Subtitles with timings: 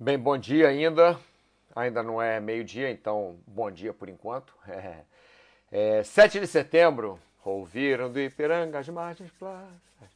[0.00, 1.18] Bem, bom dia ainda.
[1.74, 4.54] Ainda não é meio-dia, então bom dia por enquanto.
[5.70, 10.08] É, é, 7 de setembro, ouviram do Ipiranga as margens plásticas.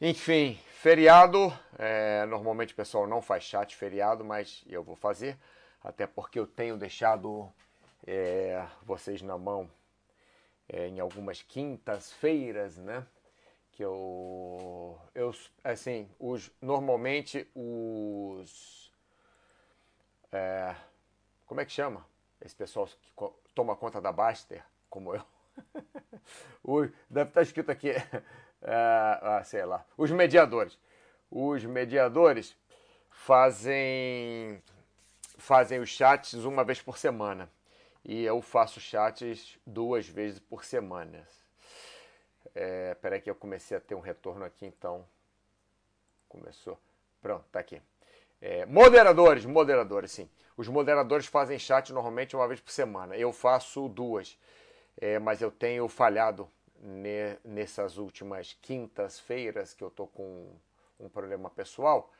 [0.00, 1.56] Enfim, feriado.
[1.78, 5.38] É, normalmente o pessoal não faz chat feriado, mas eu vou fazer,
[5.82, 7.48] até porque eu tenho deixado
[8.04, 9.70] é, vocês na mão
[10.68, 13.06] é, em algumas quintas-feiras, né?
[13.70, 18.83] Que eu, eu assim, os, normalmente os
[20.34, 20.74] é,
[21.46, 22.04] como é que chama?
[22.40, 25.22] Esse pessoal que toma conta da Baster, como eu.
[26.64, 27.90] o, deve estar escrito aqui,
[28.60, 30.76] é, ah, sei lá, os mediadores.
[31.30, 32.56] Os mediadores
[33.10, 34.60] fazem
[35.38, 37.50] fazem os chats uma vez por semana
[38.04, 41.26] e eu faço chats duas vezes por semana.
[42.54, 45.06] É, peraí que eu comecei a ter um retorno aqui, então
[46.28, 46.78] começou.
[47.20, 47.80] Pronto, tá aqui.
[48.46, 50.28] É, moderadores, moderadores, sim.
[50.54, 53.16] Os moderadores fazem chat normalmente uma vez por semana.
[53.16, 54.38] Eu faço duas,
[55.00, 56.46] é, mas eu tenho falhado
[56.78, 60.52] ne, nessas últimas quintas-feiras que eu tô com
[61.00, 62.12] um problema pessoal.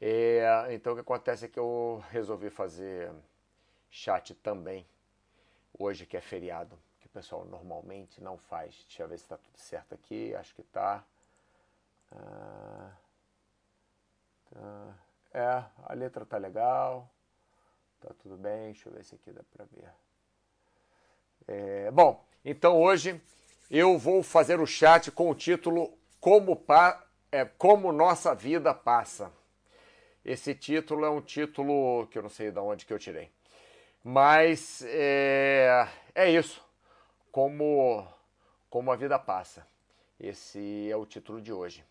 [0.00, 3.10] É, então o que acontece é que eu resolvi fazer
[3.90, 4.86] chat também
[5.78, 8.84] hoje que é feriado, que o pessoal normalmente não faz.
[8.88, 10.34] Deixa eu ver se está tudo certo aqui.
[10.36, 11.04] Acho que está.
[12.12, 12.90] Ah,
[14.50, 15.03] tá.
[15.34, 17.10] É, a letra tá legal,
[18.00, 19.90] tá tudo bem, deixa eu ver se aqui dá para ver.
[21.48, 23.20] É, bom, então hoje
[23.68, 29.32] eu vou fazer o chat com o título Como, pa, é, Como Nossa Vida Passa.
[30.24, 33.28] Esse título é um título que eu não sei de onde que eu tirei.
[34.04, 36.64] Mas é, é isso.
[37.32, 38.06] Como,
[38.70, 39.66] como a vida passa.
[40.20, 41.84] Esse é o título de hoje.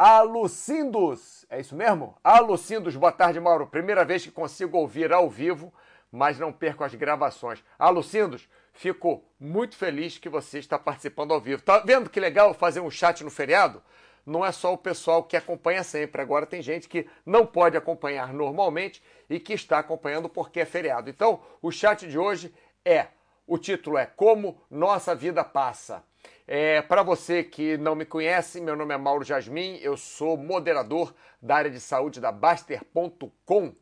[0.00, 2.16] Alucindos, é isso mesmo?
[2.22, 3.66] Alucindos, boa tarde, Mauro.
[3.66, 5.74] Primeira vez que consigo ouvir ao vivo,
[6.12, 7.64] mas não perco as gravações.
[7.76, 11.62] Alucindos, fico muito feliz que você está participando ao vivo.
[11.62, 13.82] Tá vendo que legal fazer um chat no feriado?
[14.24, 16.22] Não é só o pessoal que acompanha sempre.
[16.22, 21.10] Agora tem gente que não pode acompanhar normalmente e que está acompanhando porque é feriado.
[21.10, 22.54] Então, o chat de hoje
[22.84, 23.08] é,
[23.44, 26.04] o título é Como Nossa Vida Passa.
[26.50, 31.14] É, Para você que não me conhece, meu nome é Mauro Jasmin, eu sou moderador
[31.42, 33.74] da área de saúde da Baster.com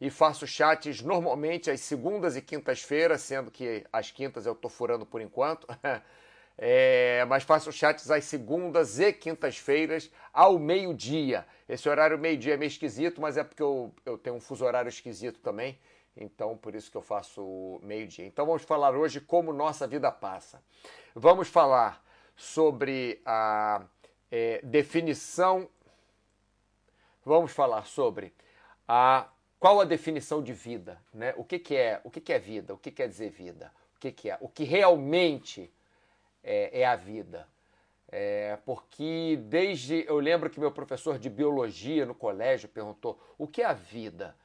[0.00, 5.04] e faço chats normalmente às segundas e quintas-feiras, sendo que às quintas eu estou furando
[5.04, 5.66] por enquanto.
[6.58, 11.46] É, mas faço chats às segundas e quintas-feiras ao meio-dia.
[11.66, 14.90] Esse horário meio-dia é meio esquisito, mas é porque eu, eu tenho um fuso horário
[14.90, 15.78] esquisito também.
[16.14, 18.26] Então, por isso que eu faço meio-dia.
[18.26, 20.62] Então, vamos falar hoje como nossa vida passa.
[21.14, 22.04] Vamos falar
[22.42, 23.84] sobre a
[24.28, 25.68] é, definição.
[27.24, 28.34] Vamos falar sobre
[28.86, 29.28] a
[29.60, 31.32] qual a definição de vida, né?
[31.36, 32.74] O que, que é o que, que é vida?
[32.74, 33.72] O que quer dizer vida?
[33.96, 34.36] O que, que é?
[34.40, 35.72] O que realmente
[36.42, 37.46] é, é a vida?
[38.08, 43.62] É, porque desde eu lembro que meu professor de biologia no colégio perguntou o que
[43.62, 44.36] é a vida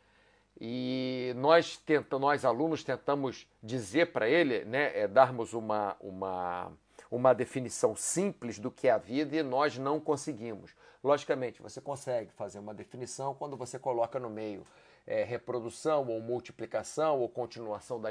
[0.61, 6.71] e nós tenta, nós alunos tentamos dizer para ele, né, é, darmos uma, uma
[7.09, 10.75] uma definição simples do que é a vida e nós não conseguimos.
[11.03, 14.65] Logicamente, você consegue fazer uma definição quando você coloca no meio
[15.05, 18.09] é, reprodução ou multiplicação ou continuação da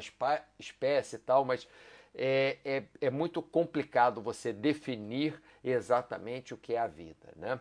[0.58, 1.68] espécie e tal, mas
[2.14, 7.32] é, é, é, muito complicado você definir exatamente o que é a vida.
[7.36, 7.60] Né?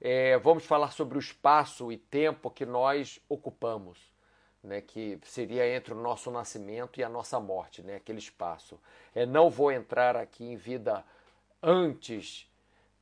[0.00, 4.11] É, vamos falar sobre o espaço e tempo que nós ocupamos
[4.62, 8.78] né, que seria entre o nosso nascimento e a nossa morte, né, aquele espaço.
[9.14, 11.04] É, não vou entrar aqui em vida
[11.62, 12.48] antes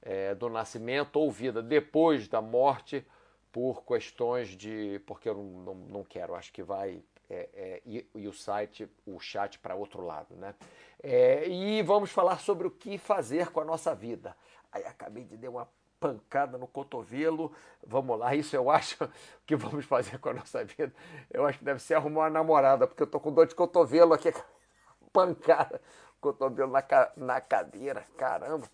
[0.02, 3.04] é, do nascimento ou vida depois da morte
[3.52, 5.00] por questões de.
[5.06, 7.02] porque eu não, não, não quero, acho que vai.
[7.28, 10.52] É, é, e, e, o site, o chat para outro lado, né?
[11.00, 14.36] É, e vamos falar sobre o que fazer com a nossa vida.
[14.72, 15.68] Aí acabei de dar uma
[16.00, 17.52] pancada no cotovelo.
[17.86, 18.96] Vamos lá, isso eu acho
[19.46, 20.92] que vamos fazer com a nossa vida.
[21.30, 24.14] Eu acho que deve ser arrumar uma namorada, porque eu tô com dor de cotovelo
[24.14, 24.32] aqui,
[25.12, 25.80] pancada,
[26.20, 26.82] cotovelo na,
[27.16, 28.66] na cadeira, caramba.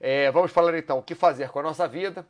[0.00, 2.26] É, vamos falar então o que fazer com a nossa vida.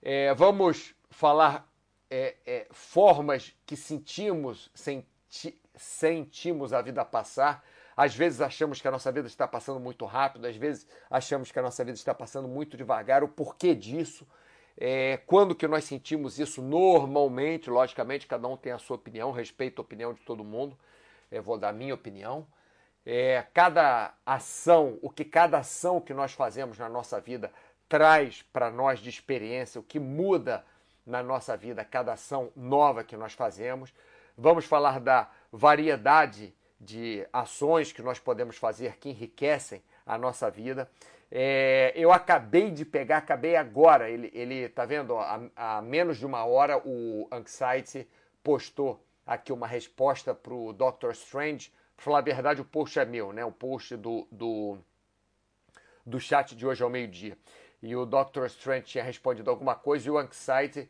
[0.00, 1.68] É, vamos falar
[2.10, 7.62] é, é formas que sentimos, senti, sentimos a vida passar
[7.98, 11.58] às vezes achamos que a nossa vida está passando muito rápido, às vezes achamos que
[11.58, 13.24] a nossa vida está passando muito devagar.
[13.24, 14.24] O porquê disso?
[14.76, 17.68] É, quando que nós sentimos isso normalmente?
[17.68, 20.78] Logicamente, cada um tem a sua opinião, respeito a opinião de todo mundo.
[21.28, 22.46] Eu vou dar a minha opinião.
[23.04, 27.50] É, cada ação, o que cada ação que nós fazemos na nossa vida
[27.88, 30.64] traz para nós de experiência, o que muda
[31.04, 33.92] na nossa vida cada ação nova que nós fazemos.
[34.36, 40.90] Vamos falar da variedade de ações que nós podemos fazer que enriquecem a nossa vida.
[41.30, 46.44] É, eu acabei de pegar, acabei agora, ele, ele tá vendo, há, menos de uma
[46.44, 48.08] hora o Anxiety
[48.42, 51.70] postou aqui uma resposta para o Doctor Strange.
[51.94, 53.44] Para falar a verdade, o post é meu, né?
[53.44, 54.78] O post do, do,
[56.06, 57.36] do chat de hoje ao meio-dia.
[57.82, 60.88] E o Doctor Strange tinha respondido alguma coisa e o Anxiety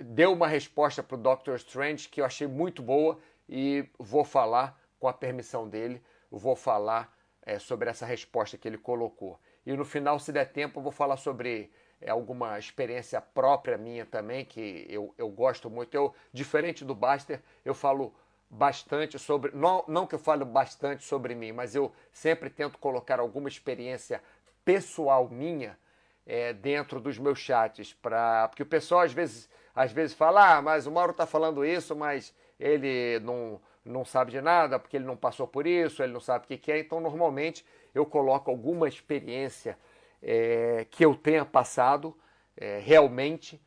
[0.00, 3.18] deu uma resposta para o Doctor Strange que eu achei muito boa
[3.48, 6.00] e vou falar, com a permissão dele,
[6.30, 7.12] vou falar
[7.42, 9.40] é, sobre essa resposta que ele colocou.
[9.66, 14.06] E no final, se der tempo, eu vou falar sobre é, alguma experiência própria minha
[14.06, 15.94] também, que eu, eu gosto muito.
[15.94, 18.14] Eu, diferente do Baster, eu falo
[18.48, 19.52] bastante sobre.
[19.54, 24.22] Não, não que eu fale bastante sobre mim, mas eu sempre tento colocar alguma experiência
[24.64, 25.78] pessoal minha
[26.26, 27.92] é, dentro dos meus chats.
[27.94, 31.64] Pra, porque o pessoal às vezes, às vezes fala, ah, mas o Mauro está falando
[31.64, 36.12] isso, mas ele não, não sabe de nada, porque ele não passou por isso, ele
[36.12, 36.78] não sabe o que, é.
[36.78, 39.78] Então, normalmente, eu coloco alguma experiência
[40.22, 42.16] é, que eu tenha passado
[42.56, 43.60] é, realmente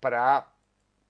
[0.00, 0.46] para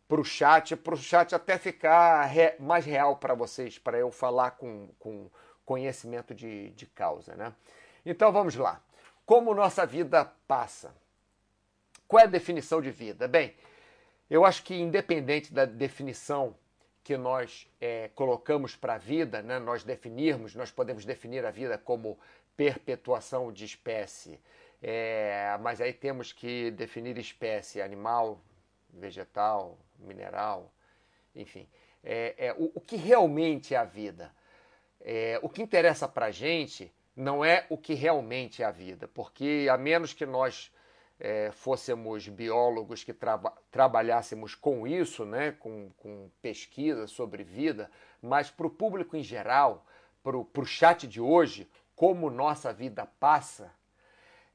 [0.08, 4.52] o chat, para o chat até ficar re, mais real para vocês, para eu falar
[4.52, 5.30] com, com
[5.64, 7.34] conhecimento de, de causa.
[7.34, 7.52] Né?
[8.04, 8.80] Então vamos lá.
[9.26, 10.94] Como nossa vida passa?
[12.06, 13.26] Qual é a definição de vida?
[13.26, 13.54] Bem,
[14.30, 16.54] eu acho que independente da definição
[17.06, 21.78] que nós é, colocamos para a vida, né, nós definirmos, nós podemos definir a vida
[21.78, 22.18] como
[22.56, 24.40] perpetuação de espécie,
[24.82, 28.40] é, mas aí temos que definir espécie animal,
[28.92, 30.72] vegetal, mineral,
[31.32, 31.68] enfim.
[32.02, 34.34] É, é o, o, que realmente é a vida?
[35.00, 39.06] É, o que interessa para a gente não é o que realmente é a vida,
[39.06, 40.72] porque a menos que nós
[41.18, 43.14] é, fôssemos biólogos que
[43.70, 47.90] trabalhássemos com isso, né, com, com pesquisa sobre vida,
[48.20, 49.86] mas para o público em geral,
[50.22, 53.72] para o chat de hoje, como nossa vida passa,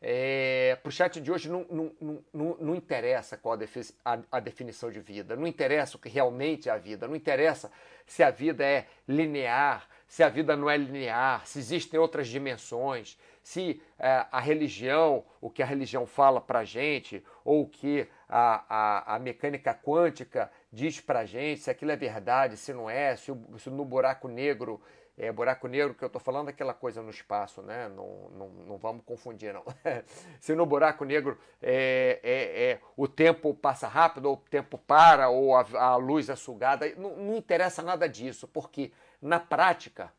[0.03, 3.55] é, para o chat de hoje não, não, não, não interessa qual
[4.03, 7.71] a, a, definição de vida, não interessa o que realmente é a vida, não interessa
[8.07, 13.17] se a vida é linear, se a vida não é linear, se existem outras dimensões,
[13.41, 18.05] se é, a religião, o que a religião fala para a gente, ou o que
[18.27, 22.89] a, a, a mecânica quântica diz para a gente, se aquilo é verdade, se não
[22.89, 24.81] é, se, se no buraco negro
[25.17, 27.87] é, buraco negro que eu estou falando aquela coisa no espaço, né?
[27.89, 29.63] Não, não, não vamos confundir, não.
[30.39, 35.29] Se no buraco negro é, é, é, o tempo passa rápido, ou o tempo para,
[35.29, 38.91] ou a, a luz é sugada, não, não interessa nada disso, porque
[39.21, 40.12] na prática,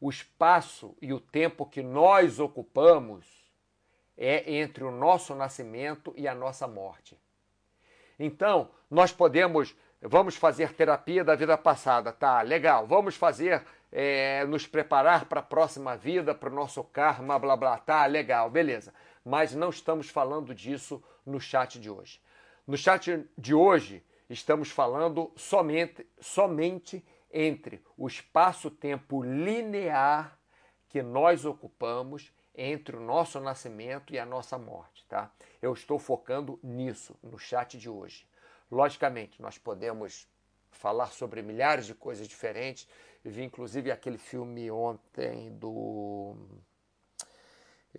[0.00, 3.24] o espaço e o tempo que nós ocupamos
[4.16, 7.16] é entre o nosso nascimento e a nossa morte.
[8.18, 12.42] Então, nós podemos, vamos fazer terapia da vida passada, tá?
[12.42, 17.56] Legal, vamos fazer é, nos preparar para a próxima vida, para o nosso karma, blá
[17.56, 18.92] blá, tá, legal, beleza.
[19.24, 22.20] Mas não estamos falando disso no chat de hoje.
[22.66, 30.38] No chat de hoje, estamos falando somente, somente entre o espaço-tempo linear
[30.88, 35.32] que nós ocupamos entre o nosso nascimento e a nossa morte, tá?
[35.60, 38.28] Eu estou focando nisso no chat de hoje.
[38.70, 40.28] Logicamente, nós podemos
[40.70, 42.86] falar sobre milhares de coisas diferentes
[43.24, 46.34] vi inclusive aquele filme ontem do.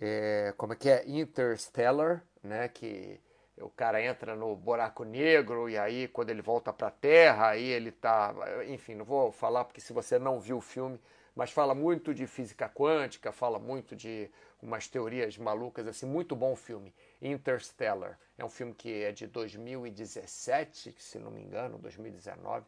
[0.00, 1.08] É, como é que é?
[1.08, 2.68] Interstellar, né?
[2.68, 3.20] Que
[3.58, 7.64] o cara entra no buraco negro e aí quando ele volta para a Terra, aí
[7.64, 8.34] ele tá.
[8.66, 11.00] Enfim, não vou falar porque se você não viu o filme,
[11.34, 14.30] mas fala muito de física quântica, fala muito de
[14.62, 16.94] umas teorias malucas, assim, muito bom filme.
[17.20, 18.18] Interstellar.
[18.38, 22.64] É um filme que é de 2017, se não me engano, 2019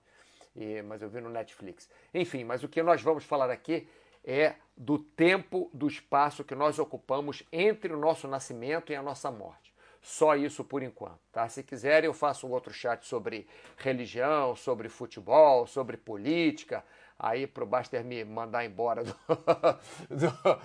[0.56, 1.88] e, mas eu vi no Netflix.
[2.12, 3.86] Enfim, mas o que nós vamos falar aqui
[4.24, 9.30] é do tempo, do espaço que nós ocupamos entre o nosso nascimento e a nossa
[9.30, 9.65] morte.
[10.08, 11.48] Só isso por enquanto, tá?
[11.48, 13.44] Se quiserem, eu faço um outro chat sobre
[13.76, 16.84] religião, sobre futebol, sobre política.
[17.18, 19.16] Aí pro Baster me mandar embora do,
[20.08, 20.60] do,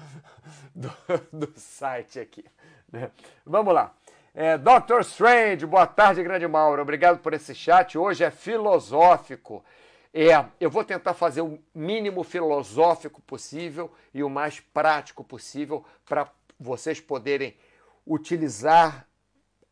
[0.75, 2.45] do, do site aqui.
[2.91, 3.09] Né?
[3.43, 3.95] Vamos lá.
[4.31, 4.99] É, Dr.
[4.99, 6.83] Strange, boa tarde, grande Mauro.
[6.83, 7.97] Obrigado por esse chat.
[7.97, 9.65] Hoje é filosófico.
[10.13, 16.29] É, eu vou tentar fazer o mínimo filosófico possível e o mais prático possível para
[16.59, 17.57] vocês poderem
[18.05, 19.07] utilizar.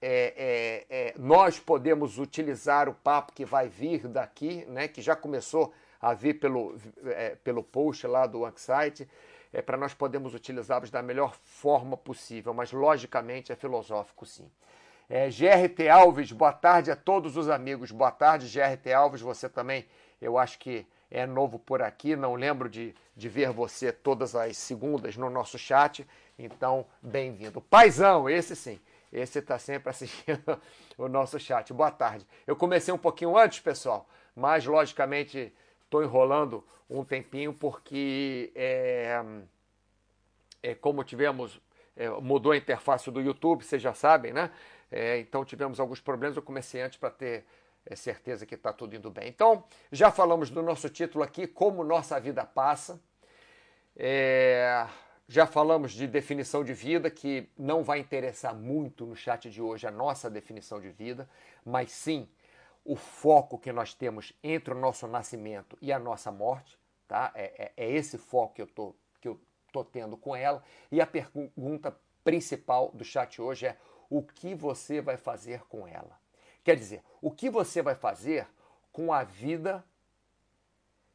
[0.01, 5.15] É, é, é, nós podemos utilizar o papo que vai vir daqui, né, que já
[5.15, 9.07] começou a vir pelo, é, pelo post lá do Anxiety
[9.51, 14.49] é, para nós podermos utilizá-los da melhor forma possível, mas logicamente é filosófico sim.
[15.09, 17.91] É, GRT Alves, boa tarde a todos os amigos.
[17.91, 19.21] Boa tarde, GRT Alves.
[19.21, 19.87] Você também,
[20.21, 22.15] eu acho que é novo por aqui.
[22.15, 26.07] Não lembro de, de ver você todas as segundas no nosso chat.
[26.37, 27.59] Então, bem-vindo.
[27.59, 28.79] Paizão, esse sim.
[29.11, 30.61] Esse está sempre assistindo
[30.97, 31.73] o nosso chat.
[31.73, 32.25] Boa tarde.
[32.45, 39.21] Eu comecei um pouquinho antes, pessoal, mas logicamente estou enrolando um tempinho porque é,
[40.61, 41.59] é como tivemos
[41.99, 44.49] é, mudou a interface do YouTube, vocês já sabem, né?
[44.89, 46.37] É, então tivemos alguns problemas.
[46.37, 47.45] Eu comecei antes para ter
[47.85, 49.27] é, certeza que está tudo indo bem.
[49.27, 53.01] Então já falamos do nosso título aqui, como nossa vida passa.
[53.97, 54.87] É,
[55.31, 59.85] já falamos de definição de vida, que não vai interessar muito no chat de hoje
[59.85, 61.29] a nossa definição de vida,
[61.63, 62.27] mas sim
[62.83, 66.79] o foco que nós temos entre o nosso nascimento e a nossa morte.
[67.07, 67.31] Tá?
[67.35, 69.39] É, é, é esse foco que eu tô, que eu
[69.71, 70.63] tô tendo com ela.
[70.91, 73.77] E a pergunta principal do chat hoje é
[74.09, 76.19] o que você vai fazer com ela?
[76.63, 78.47] Quer dizer, o que você vai fazer
[78.91, 79.85] com a vida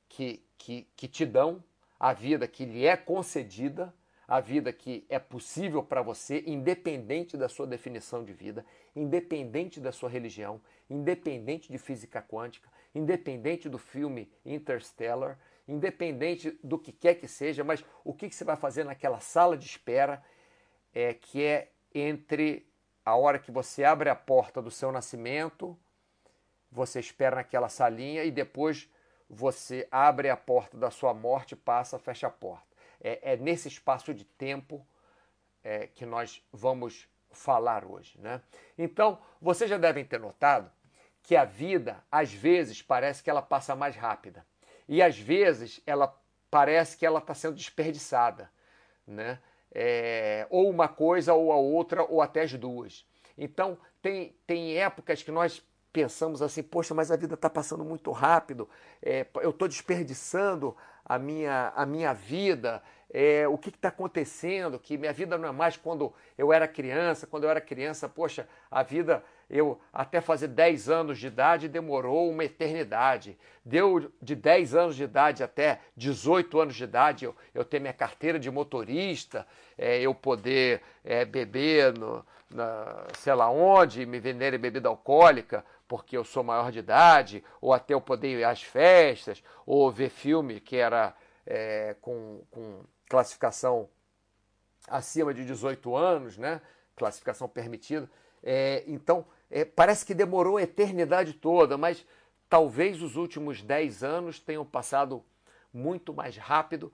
[0.08, 1.64] que, que, que te dão,
[1.98, 3.92] a vida que lhe é concedida
[4.26, 8.64] a vida que é possível para você, independente da sua definição de vida,
[8.94, 15.38] independente da sua religião, independente de física quântica, independente do filme Interstellar,
[15.68, 19.66] independente do que quer que seja, mas o que, você vai fazer naquela sala de
[19.66, 20.22] espera
[20.92, 22.66] é que é entre
[23.04, 25.78] a hora que você abre a porta do seu nascimento,
[26.70, 28.90] você espera naquela salinha e depois
[29.28, 32.73] você abre a porta da sua morte, passa, fecha a porta
[33.04, 34.84] é, é nesse espaço de tempo
[35.62, 38.18] é, que nós vamos falar hoje.
[38.18, 38.40] Né?
[38.78, 40.72] Então, vocês já devem ter notado
[41.22, 44.44] que a vida, às vezes, parece que ela passa mais rápida.
[44.88, 46.18] E às vezes ela
[46.50, 48.50] parece que ela está sendo desperdiçada.
[49.06, 49.38] Né?
[49.70, 53.06] É, ou uma coisa, ou a outra, ou até as duas.
[53.36, 55.62] Então, tem, tem épocas que nós
[55.94, 58.68] pensamos assim, poxa, mas a vida está passando muito rápido,
[59.00, 62.82] é, eu estou desperdiçando a minha, a minha vida,
[63.12, 67.28] é, o que está acontecendo, que minha vida não é mais quando eu era criança,
[67.28, 72.28] quando eu era criança, poxa, a vida, eu até fazer 10 anos de idade demorou
[72.28, 73.38] uma eternidade.
[73.64, 77.92] Deu de 10 anos de idade até 18 anos de idade eu, eu ter minha
[77.92, 79.46] carteira de motorista,
[79.78, 86.16] é, eu poder é, beber no, na, sei lá onde, me venderem bebida alcoólica, porque
[86.16, 90.58] eu sou maior de idade, ou até eu poder ir às festas, ou ver filme
[90.58, 91.14] que era
[91.46, 93.88] é, com, com classificação
[94.88, 96.60] acima de 18 anos, né?
[96.96, 98.10] classificação permitida.
[98.42, 102.04] É, então, é, parece que demorou a eternidade toda, mas
[102.48, 105.24] talvez os últimos 10 anos tenham passado
[105.72, 106.92] muito mais rápido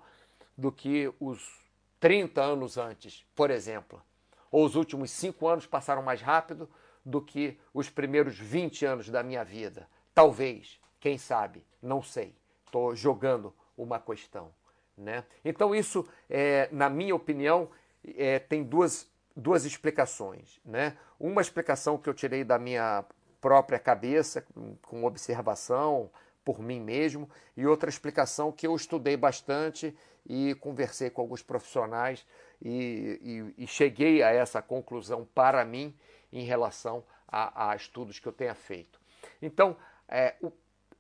[0.59, 1.59] do que os
[1.99, 4.03] 30 anos antes, por exemplo.
[4.51, 6.69] Ou os últimos 5 anos passaram mais rápido
[7.11, 9.89] do que os primeiros 20 anos da minha vida.
[10.15, 12.35] Talvez, quem sabe, não sei.
[12.65, 14.53] Estou jogando uma questão.
[14.97, 15.25] Né?
[15.45, 17.69] Então, isso, é, na minha opinião,
[18.17, 20.61] é, tem duas, duas explicações.
[20.65, 20.97] Né?
[21.19, 23.05] Uma explicação que eu tirei da minha
[23.41, 24.47] própria cabeça,
[24.83, 26.11] com observação
[26.45, 32.27] por mim mesmo, e outra explicação que eu estudei bastante e conversei com alguns profissionais
[32.63, 35.95] e, e, e cheguei a essa conclusão para mim
[36.33, 39.01] em relação a, a estudos que eu tenha feito.
[39.41, 39.77] Então,
[40.09, 40.53] é, o,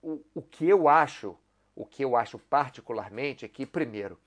[0.02, 1.36] o, o que eu acho
[1.80, 4.18] o que eu acho particularmente é que, primeiro,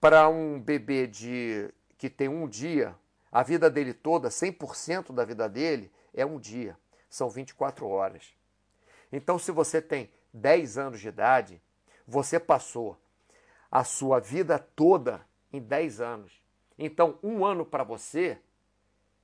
[0.00, 2.96] para um bebê de que tem um dia,
[3.30, 6.74] a vida dele toda, 100% da vida dele é um dia,
[7.10, 8.34] são 24 horas.
[9.12, 11.60] Então, se você tem 10 anos de idade,
[12.06, 12.98] você passou
[13.70, 15.20] a sua vida toda
[15.52, 16.42] em 10 anos.
[16.78, 18.38] Então, um ano para você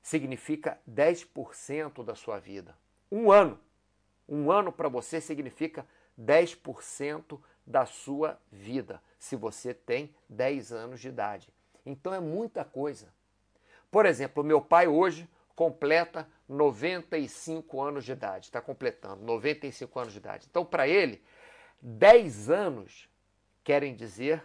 [0.03, 2.77] significa 10% da sua vida.
[3.11, 3.59] Um ano.
[4.29, 5.87] Um ano para você significa
[6.19, 11.53] 10% da sua vida, se você tem 10 anos de idade.
[11.85, 13.13] Então é muita coisa.
[13.91, 20.19] Por exemplo, meu pai hoje completa 95 anos de idade, está completando 95 anos de
[20.19, 20.47] idade.
[20.49, 21.23] Então, para ele,
[21.83, 23.09] 10 anos
[23.65, 24.43] querem dizer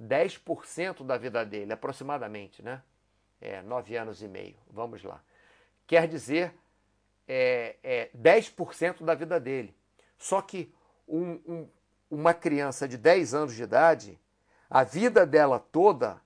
[0.00, 2.82] 10% da vida dele, aproximadamente, né?
[3.40, 5.22] É, 9 anos e meio, vamos lá.
[5.86, 6.54] Quer dizer
[7.28, 9.74] é, é 10% da vida dele.
[10.16, 10.72] Só que
[11.06, 11.68] um, um,
[12.10, 14.18] uma criança de 10 anos de idade,
[14.70, 16.20] a vida dela toda,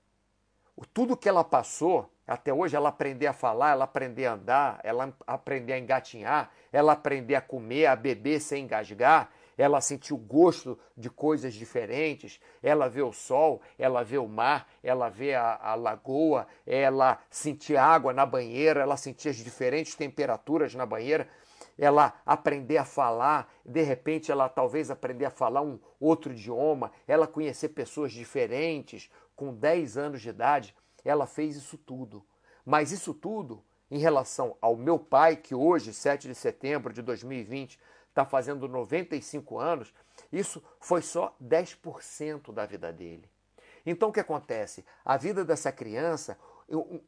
[0.93, 5.13] tudo que ela passou, até hoje ela aprender a falar, ela aprender a andar, ela
[5.27, 10.79] aprender a engatinhar, ela aprender a comer, a beber sem engasgar, ela sentir o gosto
[10.97, 15.75] de coisas diferentes, ela vê o sol, ela vê o mar, ela vê a, a
[15.75, 21.29] lagoa, ela sentir água na banheira, ela sentir as diferentes temperaturas na banheira,
[21.77, 27.27] ela aprender a falar, de repente ela talvez aprender a falar um outro idioma, ela
[27.27, 30.75] conhecer pessoas diferentes com 10 anos de idade,
[31.05, 32.25] ela fez isso tudo.
[32.65, 37.79] Mas isso tudo em relação ao meu pai, que hoje, 7 de setembro de 2020,
[38.11, 39.95] está fazendo 95 anos,
[40.31, 43.29] isso foi só 10% da vida dele.
[43.87, 44.85] Então o que acontece?
[45.05, 46.39] A vida dessa criança,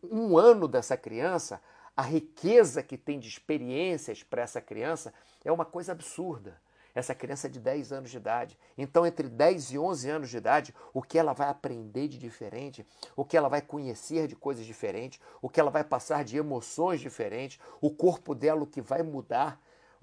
[0.02, 1.61] um ano dessa criança,
[1.97, 5.12] a riqueza que tem de experiências para essa criança
[5.44, 6.59] é uma coisa absurda.
[6.94, 8.59] Essa criança é de 10 anos de idade.
[8.76, 12.87] Então, entre 10 e 11 anos de idade, o que ela vai aprender de diferente,
[13.16, 17.00] o que ela vai conhecer de coisas diferentes, o que ela vai passar de emoções
[17.00, 19.59] diferentes, o corpo dela, o que vai mudar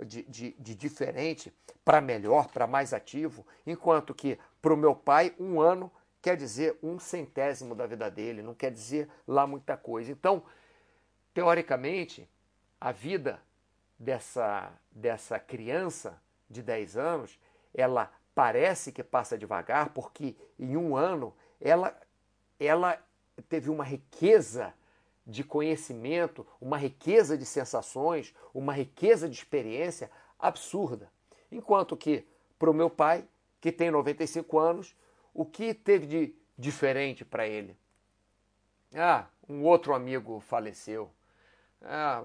[0.06, 1.53] de, de, de diferente
[1.84, 5.91] para melhor, para mais ativo, enquanto que para o meu pai, um ano
[6.22, 10.12] quer dizer um centésimo da vida dele, não quer dizer lá muita coisa.
[10.12, 10.44] Então,
[11.34, 12.29] teoricamente,
[12.79, 13.41] a vida
[13.98, 17.39] dessa, dessa criança de 10 anos,
[17.74, 21.98] ela parece que passa devagar, porque em um ano ela,
[22.60, 23.01] ela
[23.48, 24.74] teve uma riqueza
[25.29, 30.09] de conhecimento, uma riqueza de sensações, uma riqueza de experiência
[30.39, 31.12] absurda.
[31.51, 32.25] Enquanto que,
[32.57, 33.24] para o meu pai,
[33.62, 34.95] que tem 95 anos,
[35.33, 37.77] o que teve de diferente para ele?
[38.95, 41.12] Ah, um outro amigo faleceu.
[41.81, 42.24] Ah,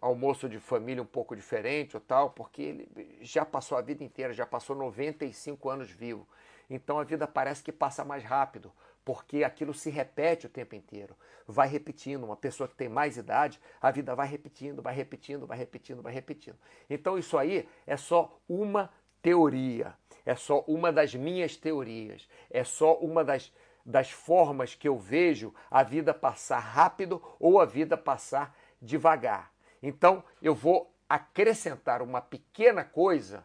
[0.00, 4.34] almoço de família um pouco diferente ou tal, porque ele já passou a vida inteira,
[4.34, 6.28] já passou 95 anos vivo.
[6.68, 8.70] Então a vida parece que passa mais rápido,
[9.04, 11.16] porque aquilo se repete o tempo inteiro.
[11.46, 12.24] Vai repetindo.
[12.24, 16.12] Uma pessoa que tem mais idade, a vida vai repetindo, vai repetindo, vai repetindo, vai
[16.12, 16.56] repetindo.
[16.88, 19.94] Então isso aí é só uma teoria,
[20.24, 23.52] é só uma das minhas teorias, é só uma das,
[23.84, 29.52] das formas que eu vejo a vida passar rápido ou a vida passar devagar.
[29.82, 33.44] Então eu vou acrescentar uma pequena coisa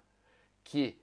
[0.64, 1.02] que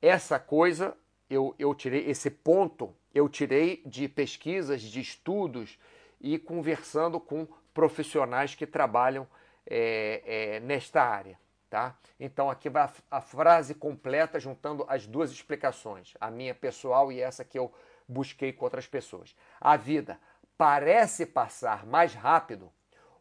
[0.00, 0.96] essa coisa
[1.28, 5.78] eu, eu tirei esse ponto eu tirei de pesquisas, de estudos
[6.20, 9.26] e conversando com profissionais que trabalham
[9.66, 11.38] é, é, nesta área.
[11.68, 11.94] Tá?
[12.18, 17.20] Então aqui vai a, a, frase completa juntando as duas explicações, a minha pessoal e
[17.20, 17.70] essa que eu
[18.08, 19.36] busquei com outras pessoas.
[19.60, 20.18] A vida
[20.56, 22.72] parece passar mais rápido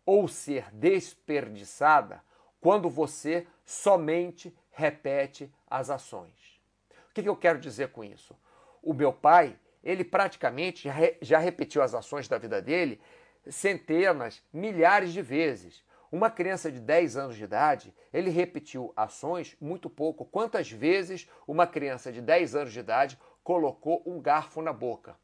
[0.06, 2.24] ou ser desperdiçada
[2.62, 6.62] quando você somente repete as ações.
[7.10, 8.34] O que, que eu quero dizer com isso?
[8.82, 10.90] O meu pai ele praticamente
[11.22, 13.00] já repetiu as ações da vida dele
[13.50, 15.84] centenas, milhares de vezes.
[16.12, 20.26] Uma criança de 10 anos de idade, ele repetiu ações muito pouco.
[20.26, 25.18] Quantas vezes uma criança de 10 anos de idade colocou um garfo na boca?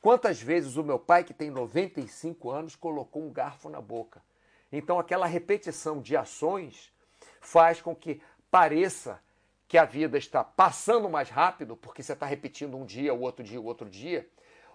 [0.00, 4.22] Quantas vezes o meu pai, que tem 95 anos, colocou um garfo na boca?
[4.70, 6.92] Então, aquela repetição de ações
[7.40, 9.20] faz com que pareça
[9.68, 13.44] que a vida está passando mais rápido, porque você está repetindo um dia, o outro
[13.44, 14.26] dia, o outro dia,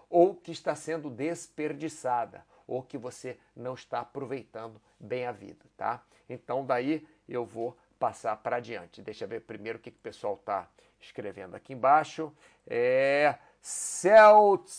[0.08, 6.02] ou que está sendo desperdiçada, ou que você não está aproveitando bem a vida, tá?
[6.28, 9.02] Então daí eu vou passar para adiante.
[9.02, 10.68] Deixa eu ver primeiro o que, que o pessoal está
[11.00, 12.32] escrevendo aqui embaixo.
[12.66, 14.70] É Celt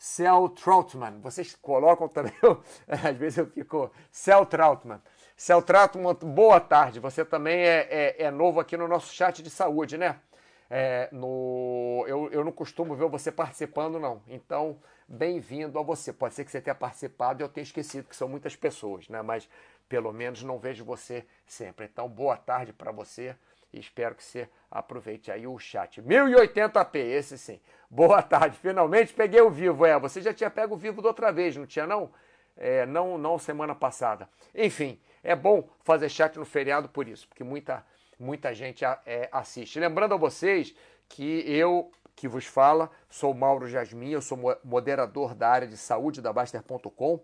[0.00, 1.20] Cel Troutman.
[1.20, 2.32] Vocês colocam também,
[2.88, 5.02] às vezes eu fico Cel Troutman.
[5.40, 7.00] Celtrato, uma boa tarde.
[7.00, 10.20] Você também é, é, é, novo aqui no nosso chat de saúde, né?
[10.68, 14.20] É, no, eu, eu não costumo ver você participando, não.
[14.28, 16.12] Então, bem-vindo a você.
[16.12, 19.22] Pode ser que você tenha participado e eu tenha esquecido, que são muitas pessoas, né?
[19.22, 19.48] Mas
[19.88, 21.86] pelo menos não vejo você sempre.
[21.86, 23.34] Então, boa tarde para você
[23.72, 26.02] e espero que você aproveite aí o chat.
[26.02, 27.58] 1080p, esse sim.
[27.88, 28.58] Boa tarde.
[28.58, 29.86] Finalmente peguei o vivo.
[29.86, 32.10] É, você já tinha pego o vivo da outra vez, não tinha não?
[32.58, 34.28] É, não, não semana passada.
[34.54, 37.84] Enfim, é bom fazer chat no feriado por isso, porque muita,
[38.18, 39.78] muita gente é, assiste.
[39.78, 40.74] Lembrando a vocês
[41.08, 46.20] que eu que vos fala, sou Mauro Jasmin, eu sou moderador da área de saúde
[46.20, 47.18] da Baster.com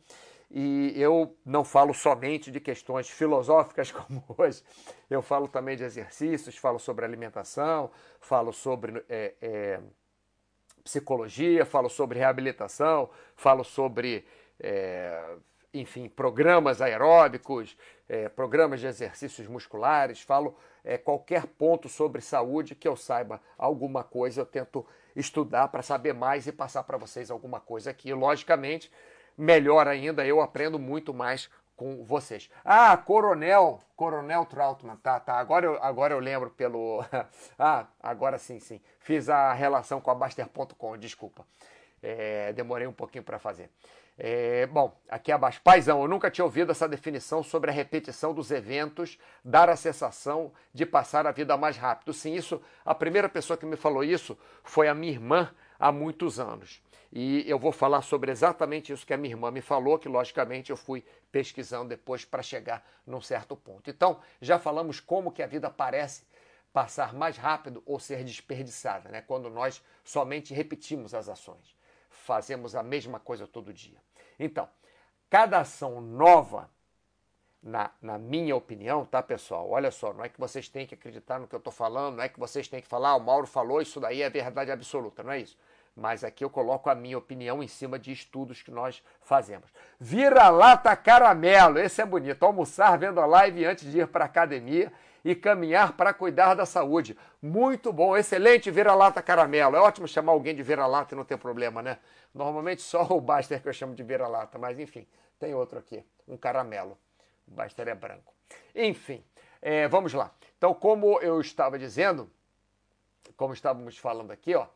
[0.51, 4.63] e eu não falo somente de questões filosóficas como hoje,
[5.11, 9.81] eu falo também de exercícios, falo sobre alimentação, falo sobre é, é,
[10.83, 14.25] psicologia, falo sobre reabilitação, falo sobre
[14.59, 15.37] é,
[15.81, 17.77] enfim, programas aeróbicos,
[18.09, 24.05] é, programas de exercícios musculares, falo é, qualquer ponto sobre saúde que eu saiba alguma
[24.05, 28.12] coisa, eu tento estudar para saber mais e passar para vocês alguma coisa aqui.
[28.12, 28.91] Logicamente,
[29.37, 32.51] melhor ainda, eu aprendo muito mais com vocês.
[32.65, 35.35] Ah, Coronel, Coronel Trautmann, tá, tá.
[35.35, 37.05] Agora eu, agora eu lembro pelo.
[37.59, 38.81] ah, agora sim, sim.
[39.01, 41.47] Fiz a relação com a Baster.com, desculpa.
[42.03, 43.71] É, demorei um pouquinho para fazer.
[44.18, 45.61] É, bom, aqui abaixo.
[45.62, 50.52] Paizão, eu nunca tinha ouvido essa definição sobre a repetição dos eventos dar a sensação
[50.72, 52.14] de passar a vida mais rápido.
[52.14, 56.40] Sim, isso, a primeira pessoa que me falou isso foi a minha irmã há muitos
[56.40, 56.83] anos.
[57.12, 60.70] E eu vou falar sobre exatamente isso que a minha irmã me falou, que logicamente
[60.70, 63.90] eu fui pesquisando depois para chegar num certo ponto.
[63.90, 66.24] Então, já falamos como que a vida parece
[66.72, 69.20] passar mais rápido ou ser desperdiçada, né?
[69.20, 71.76] quando nós somente repetimos as ações
[72.27, 73.99] fazemos a mesma coisa todo dia.
[74.39, 74.69] Então,
[75.31, 76.69] cada ação nova,
[77.62, 79.71] na, na minha opinião, tá, pessoal?
[79.71, 82.25] Olha só, não é que vocês têm que acreditar no que eu estou falando, não
[82.25, 85.23] é que vocês têm que falar, ah, o Mauro falou, isso daí é verdade absoluta,
[85.23, 85.57] não é isso.
[85.95, 89.71] Mas aqui eu coloco a minha opinião em cima de estudos que nós fazemos.
[89.99, 92.43] Vira-lata caramelo, esse é bonito.
[92.43, 94.93] Almoçar vendo a live antes de ir para a academia
[95.27, 97.19] e caminhar para cuidar da saúde.
[97.43, 99.75] Muito bom, excelente vira-lata caramelo.
[99.75, 101.99] É ótimo chamar alguém de vira-lata e não ter problema, né?
[102.33, 105.05] Normalmente só o Baster que eu chamo de vira-lata, mas enfim,
[105.37, 106.97] tem outro aqui, um caramelo.
[107.45, 108.33] O Baster é branco.
[108.73, 109.25] Enfim,
[109.61, 110.33] é, vamos lá.
[110.57, 112.31] Então, como eu estava dizendo,
[113.37, 114.69] como estávamos falando aqui, ó,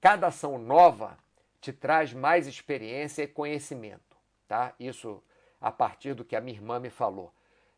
[0.00, 1.16] cada ação nova
[1.60, 4.16] te traz mais experiência e conhecimento,
[4.48, 4.74] tá?
[4.80, 5.22] Isso
[5.60, 7.32] a partir do que a minha irmã me falou.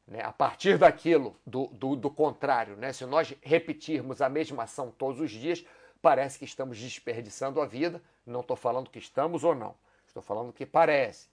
[0.07, 0.23] Né?
[0.23, 2.93] A partir daquilo, do, do, do contrário, né?
[2.93, 5.65] se nós repetirmos a mesma ação todos os dias,
[6.03, 8.03] parece que estamos desperdiçando a vida.
[8.27, 9.75] Não estou falando que estamos ou não,
[10.07, 11.29] estou falando que parece.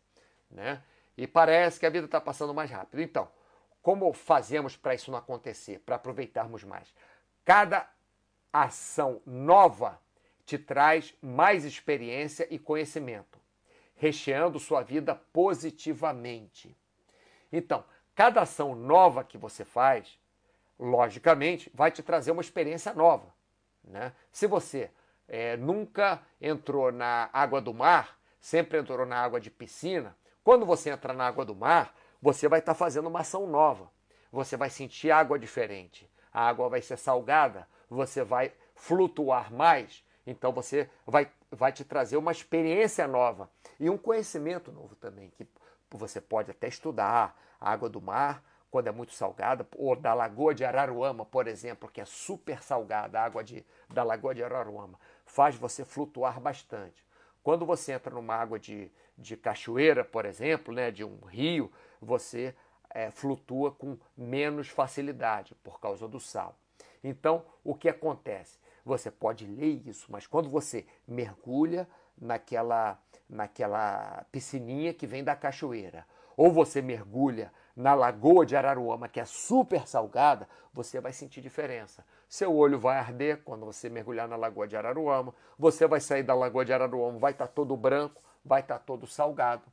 [0.50, 0.82] Né?
[1.18, 3.02] E parece que a vida está passando mais rápido.
[3.02, 3.28] Então,
[3.82, 6.94] como fazemos para isso não acontecer, para aproveitarmos mais?
[7.44, 7.90] Cada
[8.54, 10.00] ação nova
[10.46, 13.40] te traz mais experiência e conhecimento,
[13.96, 16.76] recheando sua vida positivamente.
[17.52, 17.84] Então,
[18.22, 20.20] Cada ação nova que você faz,
[20.78, 23.34] logicamente, vai te trazer uma experiência nova.
[23.84, 24.14] Né?
[24.32, 24.92] Se você
[25.28, 30.92] é, nunca entrou na água do mar, sempre entrou na água de piscina, quando você
[30.92, 33.92] entra na água do mar, você vai estar tá fazendo uma ação nova.
[34.32, 36.08] Você vai sentir água diferente.
[36.32, 42.18] A água vai ser salgada, você vai flutuar mais, então você vai, vai te trazer
[42.18, 45.48] uma experiência nova e um conhecimento novo também, que
[45.98, 50.56] você pode até estudar, a água do mar, quando é muito salgada, ou da Lagoa
[50.56, 54.98] de Araruama, por exemplo, que é super salgada, a água de, da Lagoa de Araruama,
[55.26, 57.06] faz você flutuar bastante.
[57.44, 62.56] Quando você entra numa água de, de cachoeira, por exemplo, né, de um rio, você
[62.90, 66.56] é, flutua com menos facilidade por causa do sal.
[67.04, 68.60] Então, o que acontece?
[68.86, 71.88] Você pode ler isso, mas quando você mergulha
[72.20, 79.20] naquela, naquela piscininha que vem da cachoeira, ou você mergulha na lagoa de Araruama, que
[79.20, 82.06] é super salgada, você vai sentir diferença.
[82.28, 86.34] Seu olho vai arder quando você mergulhar na lagoa de Araruama, você vai sair da
[86.34, 89.64] lagoa de Araruama, vai estar tá todo branco, vai estar tá todo salgado.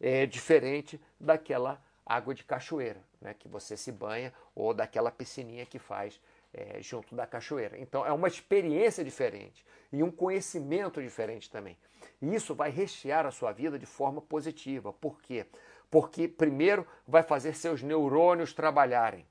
[0.00, 5.78] É diferente daquela água de cachoeira, né, que você se banha, ou daquela piscininha que
[5.78, 6.20] faz
[6.52, 7.78] é, junto da cachoeira.
[7.78, 11.76] Então é uma experiência diferente e um conhecimento diferente também.
[12.20, 14.92] E isso vai rechear a sua vida de forma positiva.
[14.92, 15.46] Por quê?
[15.90, 19.26] Porque, primeiro, vai fazer seus neurônios trabalharem,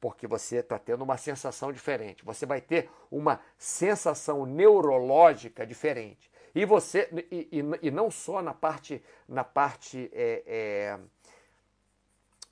[0.00, 2.24] porque você está tendo uma sensação diferente.
[2.24, 6.30] Você vai ter uma sensação neurológica diferente.
[6.52, 10.98] E você e, e, e não só na parte na parte é, é,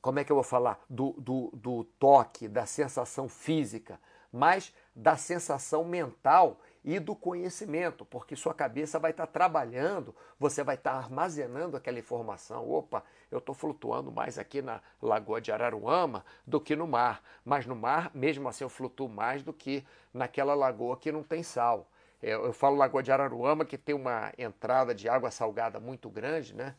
[0.00, 4.00] como é que eu vou falar do, do, do toque, da sensação física,
[4.32, 10.74] mas da sensação mental e do conhecimento, porque sua cabeça vai estar trabalhando, você vai
[10.74, 12.68] estar armazenando aquela informação.
[12.68, 17.66] Opa, eu estou flutuando mais aqui na Lagoa de Araruama do que no mar, mas
[17.66, 19.84] no mar, mesmo assim, eu flutuo mais do que
[20.14, 21.88] naquela lagoa que não tem sal.
[22.22, 26.54] Eu, eu falo Lagoa de Araruama que tem uma entrada de água salgada muito grande,
[26.54, 26.74] né?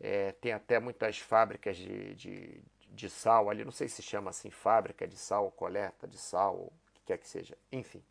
[0.00, 4.50] É, tem até muitas fábricas de, de, de sal ali, não sei se chama assim
[4.50, 8.02] fábrica de sal, coleta de sal, o que quer que seja, enfim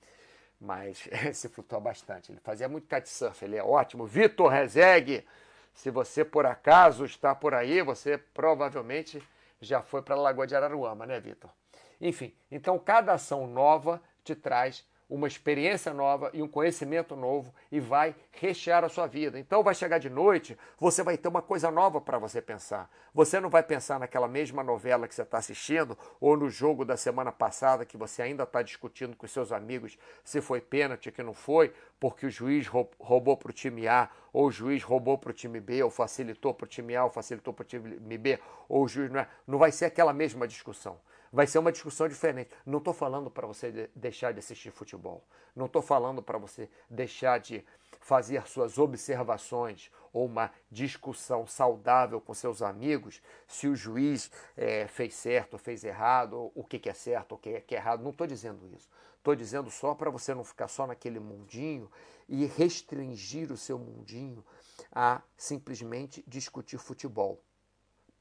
[0.64, 2.32] mas se flutua bastante.
[2.32, 4.06] Ele fazia muito kitesurf, ele é ótimo.
[4.06, 5.28] Vitor Rezegue,
[5.74, 9.22] se você por acaso está por aí, você provavelmente
[9.60, 11.52] já foi para a Lagoa de Araruama, né, Vitor?
[12.00, 17.80] Enfim, então cada ação nova te traz uma experiência nova e um conhecimento novo e
[17.80, 19.40] vai rechear a sua vida.
[19.40, 22.90] Então vai chegar de noite, você vai ter uma coisa nova para você pensar.
[23.14, 26.98] Você não vai pensar naquela mesma novela que você está assistindo ou no jogo da
[26.98, 31.34] semana passada que você ainda está discutindo com seus amigos se foi pênalti que não
[31.34, 35.34] foi, porque o juiz roubou para o time A ou o juiz roubou para o
[35.34, 38.84] time B ou facilitou para o time A ou facilitou para o time B ou
[38.84, 39.28] o juiz não é.
[39.46, 40.98] Não vai ser aquela mesma discussão
[41.34, 42.52] vai ser uma discussão diferente.
[42.64, 45.26] Não estou falando para você deixar de assistir futebol.
[45.56, 47.66] Não estou falando para você deixar de
[48.00, 55.16] fazer suas observações ou uma discussão saudável com seus amigos se o juiz é, fez
[55.16, 58.04] certo fez errado, o que, que é certo o que, que é errado.
[58.04, 58.88] Não estou dizendo isso.
[59.18, 61.90] Estou dizendo só para você não ficar só naquele mundinho
[62.30, 64.46] e restringir o seu mundinho
[64.92, 67.42] a simplesmente discutir futebol.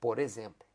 [0.00, 0.66] Por exemplo,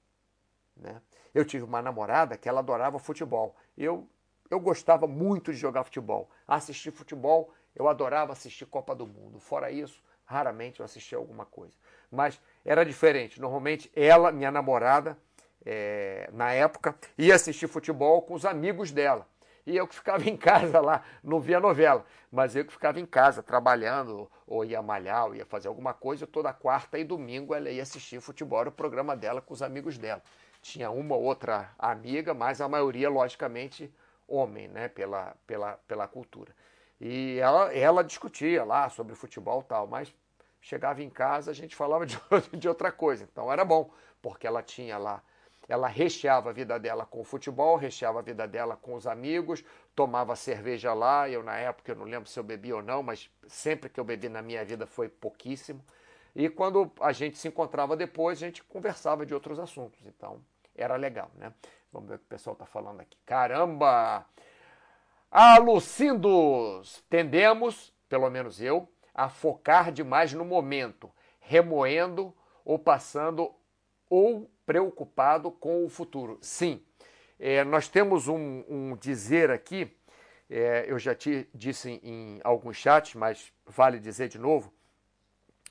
[0.79, 1.01] né?
[1.33, 3.55] Eu tive uma namorada que ela adorava futebol.
[3.77, 4.07] Eu,
[4.49, 6.29] eu gostava muito de jogar futebol.
[6.47, 9.39] Assistir futebol, eu adorava assistir Copa do Mundo.
[9.39, 11.73] Fora isso, raramente eu assistia alguma coisa.
[12.11, 13.39] Mas era diferente.
[13.39, 15.17] Normalmente ela, minha namorada,
[15.65, 19.27] é, na época, ia assistir futebol com os amigos dela.
[19.65, 23.05] E eu que ficava em casa lá, não via novela, mas eu que ficava em
[23.05, 26.25] casa trabalhando, ou ia malhar, ou ia fazer alguma coisa.
[26.25, 30.23] Toda quarta e domingo ela ia assistir futebol, o programa dela com os amigos dela
[30.67, 33.91] tinha uma ou outra amiga, mas a maioria, logicamente,
[34.27, 36.53] homem, né, pela, pela, pela cultura.
[36.99, 40.13] E ela, ela discutia lá sobre futebol e tal, mas
[40.59, 42.19] chegava em casa a gente falava de,
[42.53, 43.23] de outra coisa.
[43.23, 43.89] Então era bom,
[44.21, 45.23] porque ela tinha lá,
[45.69, 49.63] ela recheava a vida dela com o futebol, recheava a vida dela com os amigos,
[49.95, 51.29] tomava cerveja lá.
[51.29, 54.03] Eu, na época, eu não lembro se eu bebi ou não, mas sempre que eu
[54.03, 55.81] bebi na minha vida foi pouquíssimo.
[56.35, 60.05] E quando a gente se encontrava depois, a gente conversava de outros assuntos.
[60.05, 60.41] Então,
[60.77, 61.53] era legal, né?
[61.91, 63.17] Vamos ver o que o pessoal está falando aqui.
[63.25, 64.25] Caramba!
[65.31, 67.03] Alucindos!
[67.09, 73.53] Tendemos, pelo menos eu, a focar demais no momento, remoendo ou passando
[74.09, 76.37] ou preocupado com o futuro.
[76.41, 76.83] Sim,
[77.39, 79.95] é, nós temos um, um dizer aqui,
[80.49, 84.73] é, eu já te disse em, em alguns chats, mas vale dizer de novo,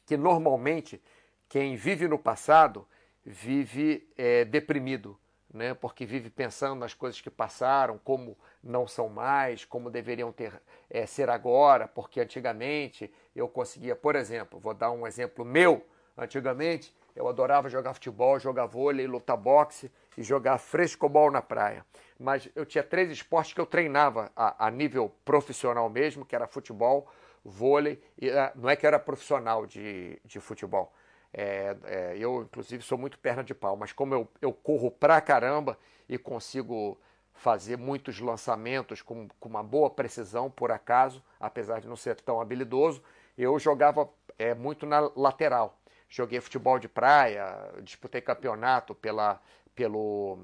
[0.05, 1.03] que normalmente
[1.49, 2.87] quem vive no passado
[3.27, 5.19] vive é, deprimido,
[5.53, 5.75] né?
[5.75, 11.05] porque vive pensando nas coisas que passaram, como não são mais, como deveriam ter é,
[11.07, 15.85] ser agora, porque antigamente eu conseguia, por exemplo, vou dar um exemplo meu,
[16.17, 21.85] antigamente eu adorava jogar futebol, jogar vôlei, lutar boxe e jogar frescobol na praia.
[22.19, 26.47] Mas eu tinha três esportes que eu treinava a, a nível profissional mesmo, que era
[26.47, 27.09] futebol,
[27.45, 30.93] vôlei, e ah, não é que eu era profissional de, de futebol,
[31.39, 35.21] é, é, eu, inclusive, sou muito perna de pau, mas como eu, eu corro pra
[35.21, 36.99] caramba e consigo
[37.35, 42.41] fazer muitos lançamentos com, com uma boa precisão, por acaso, apesar de não ser tão
[42.41, 43.03] habilidoso,
[43.37, 45.79] eu jogava é, muito na lateral.
[46.09, 49.39] Joguei futebol de praia, disputei campeonato pela,
[49.75, 50.39] pelo,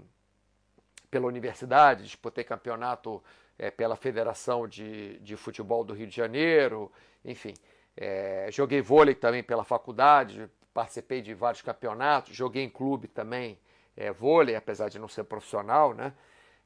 [1.10, 3.24] pela universidade, disputei campeonato
[3.58, 6.92] é, pela Federação de, de Futebol do Rio de Janeiro,
[7.24, 7.54] enfim.
[7.96, 13.58] É, joguei vôlei também pela faculdade, participei de vários campeonatos, joguei em clube também,
[13.96, 16.12] é, vôlei, apesar de não ser profissional, né?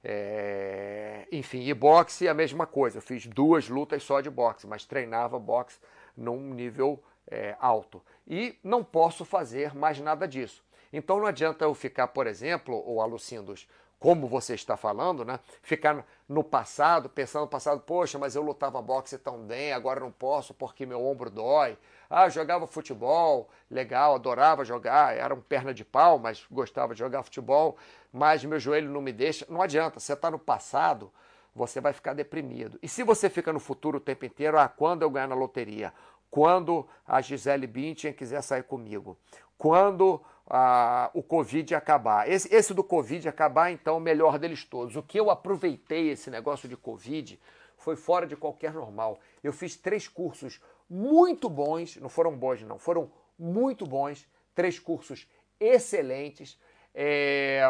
[0.04, 2.98] É, enfim, e boxe a mesma coisa.
[2.98, 5.78] Eu fiz duas lutas só de boxe, mas treinava boxe
[6.16, 8.00] num nível é, alto.
[8.26, 10.64] E não posso fazer mais nada disso.
[10.92, 15.40] Então não adianta eu ficar, por exemplo, o Alucindos, como você está falando, né?
[15.62, 20.12] Ficar no passado, pensando no passado, poxa, mas eu lutava boxe tão bem, agora não
[20.12, 21.76] posso porque meu ombro dói.
[22.08, 27.22] Ah, jogava futebol, legal, adorava jogar, era um perna de pau, mas gostava de jogar
[27.22, 27.76] futebol,
[28.12, 29.46] mas meu joelho não me deixa.
[29.48, 31.10] Não adianta, você está no passado,
[31.54, 32.78] você vai ficar deprimido.
[32.82, 35.92] E se você fica no futuro o tempo inteiro, ah, quando eu ganhar na loteria?
[36.30, 39.16] Quando a Gisele Bündchen quiser sair comigo?
[39.56, 42.30] Quando ah, o Covid acabar.
[42.30, 44.96] Esse, esse do Covid acabar, então, o melhor deles todos.
[44.96, 47.38] O que eu aproveitei esse negócio de Covid
[47.76, 49.18] foi fora de qualquer normal.
[49.42, 55.28] Eu fiz três cursos muito bons, não foram bons, não, foram muito bons, três cursos
[55.58, 56.58] excelentes.
[56.94, 57.62] É...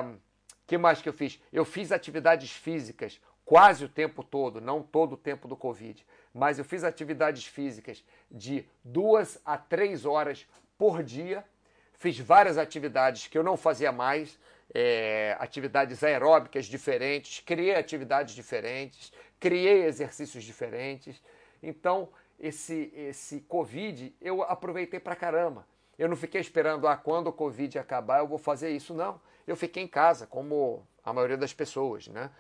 [0.66, 1.40] que mais que eu fiz?
[1.52, 6.58] Eu fiz atividades físicas quase o tempo todo, não todo o tempo do Covid, mas
[6.58, 11.44] eu fiz atividades físicas de duas a três horas por dia
[11.96, 14.38] fiz várias atividades que eu não fazia mais,
[14.74, 21.22] é, atividades aeróbicas diferentes, criei atividades diferentes, criei exercícios diferentes.
[21.62, 25.66] Então, esse, esse Covid eu aproveitei pra caramba.
[25.98, 28.92] Eu não fiquei esperando, ah, quando o Covid acabar eu vou fazer isso.
[28.92, 32.30] Não, eu fiquei em casa, como a maioria das pessoas, né?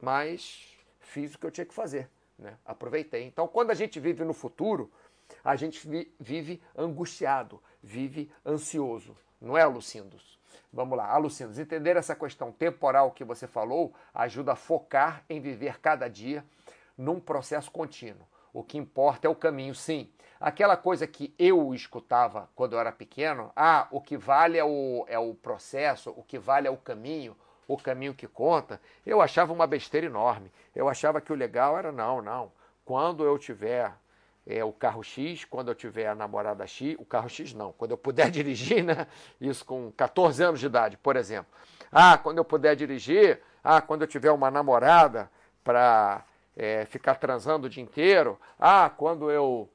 [0.00, 2.08] Mas fiz o que eu tinha que fazer.
[2.38, 2.56] né?
[2.64, 3.24] Aproveitei.
[3.24, 4.90] Então, quando a gente vive no futuro,
[5.44, 5.86] a gente
[6.18, 9.16] vive angustiado, vive ansioso.
[9.40, 10.38] Não é, Alucindos?
[10.72, 15.78] Vamos lá, Alucindos, entender essa questão temporal que você falou ajuda a focar em viver
[15.80, 16.44] cada dia
[16.98, 18.26] num processo contínuo.
[18.54, 20.08] O que importa é o caminho, sim.
[20.40, 25.04] Aquela coisa que eu escutava quando eu era pequeno, ah, o que vale é o,
[25.08, 27.36] é o processo, o que vale é o caminho,
[27.66, 30.52] o caminho que conta, eu achava uma besteira enorme.
[30.72, 32.52] Eu achava que o legal era não, não.
[32.84, 33.92] Quando eu tiver
[34.46, 37.90] é, o carro X, quando eu tiver a namorada X, o carro X não, quando
[37.90, 39.08] eu puder dirigir, né?
[39.40, 41.52] Isso com 14 anos de idade, por exemplo.
[41.90, 45.28] Ah, quando eu puder dirigir, ah, quando eu tiver uma namorada
[45.64, 46.24] para
[46.56, 49.68] é, ficar transando o dia inteiro, ah, quando eu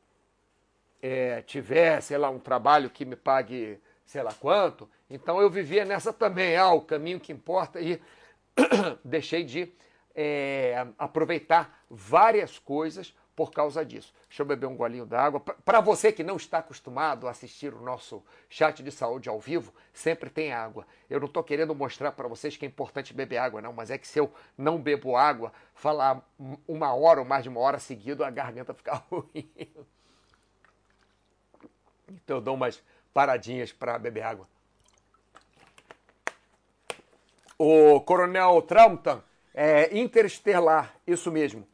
[1.02, 5.86] é, tiver, sei lá, um trabalho que me pague sei lá quanto, então eu vivia
[5.86, 8.02] nessa também, ah, o caminho que importa, e
[9.06, 9.72] deixei de
[10.16, 14.14] é, aproveitar várias coisas por causa disso.
[14.28, 15.40] Deixa eu beber um golinho d'água.
[15.40, 19.74] Para você que não está acostumado a assistir o nosso chat de saúde ao vivo,
[19.94, 20.86] sempre tem água.
[21.10, 23.98] Eu não estou querendo mostrar para vocês que é importante beber água, não, mas é
[23.98, 26.22] que se eu não bebo água, falar
[26.68, 29.50] uma hora ou mais de uma hora seguido, a garganta fica ruim.
[32.10, 34.50] Então eu dou umas paradinhas para beber água.
[37.58, 39.22] O Coronel Trampton
[39.54, 41.66] é interestelar, isso mesmo.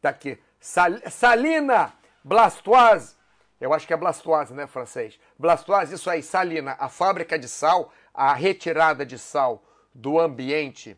[0.00, 0.38] Tá aqui.
[0.60, 3.16] Sal, Salina Blastoise,
[3.58, 5.18] eu acho que é Blastoise, né, francês?
[5.38, 9.62] Blastoise, isso aí, Salina, a fábrica de sal, a retirada de sal
[9.94, 10.96] do ambiente,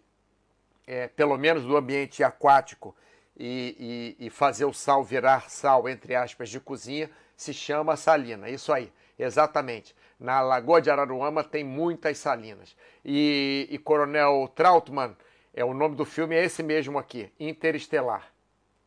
[0.86, 2.94] é, pelo menos do ambiente aquático,
[3.36, 8.48] e, e, e fazer o sal virar sal, entre aspas, de cozinha, se chama salina.
[8.48, 9.94] Isso aí, exatamente.
[10.18, 12.76] Na Lagoa de Araruama tem muitas salinas.
[13.04, 15.16] E, e Coronel Trautmann,
[15.54, 18.32] é o nome do filme é esse mesmo aqui, Interestelar.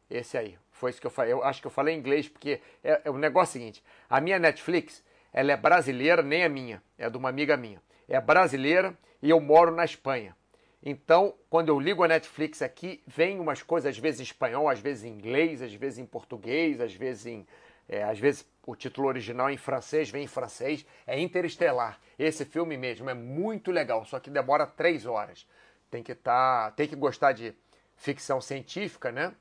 [0.10, 0.58] Esse aí.
[0.86, 1.34] Foi isso que eu falei.
[1.34, 4.38] Eu acho que eu falei em inglês, porque é, é o negócio seguinte: a minha
[4.38, 7.82] Netflix, ela é brasileira, nem é minha, é de uma amiga minha.
[8.08, 10.36] É brasileira e eu moro na Espanha.
[10.84, 14.80] Então, quando eu ligo a Netflix aqui, vem umas coisas, às vezes em espanhol, às
[14.80, 17.48] vezes em inglês, às vezes em português, às vezes em.
[17.90, 20.86] É, às vezes o título original é em francês, vem em francês.
[21.08, 22.00] É Interestelar.
[22.20, 25.48] Esse filme mesmo é muito legal, só que demora três horas.
[25.90, 27.56] Tem que tá, tem que gostar de
[27.98, 29.34] ficção científica, né?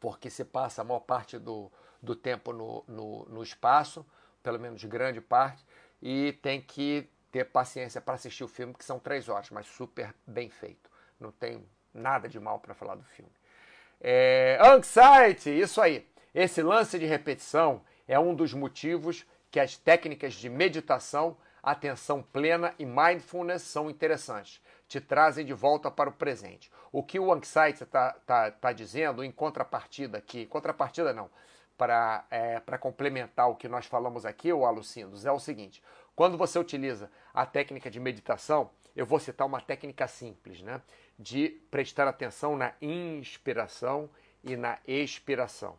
[0.00, 1.70] Porque se passa a maior parte do,
[2.02, 4.04] do tempo no, no, no espaço,
[4.42, 5.64] pelo menos grande parte,
[6.00, 10.12] e tem que ter paciência para assistir o filme, que são três horas, mas super
[10.26, 10.90] bem feito.
[11.20, 13.30] Não tem nada de mal para falar do filme.
[14.00, 16.08] É, Anxiety, isso aí.
[16.34, 22.74] Esse lance de repetição é um dos motivos que as técnicas de meditação, atenção plena
[22.78, 26.68] e mindfulness são interessantes te trazem de volta para o presente.
[26.90, 31.30] O que o Anxiety está tá, tá dizendo, em contrapartida aqui, contrapartida não,
[31.78, 35.80] para é, complementar o que nós falamos aqui, o Alucindos, é o seguinte:
[36.16, 40.82] quando você utiliza a técnica de meditação, eu vou citar uma técnica simples, né?
[41.16, 44.10] De prestar atenção na inspiração
[44.42, 45.78] e na expiração.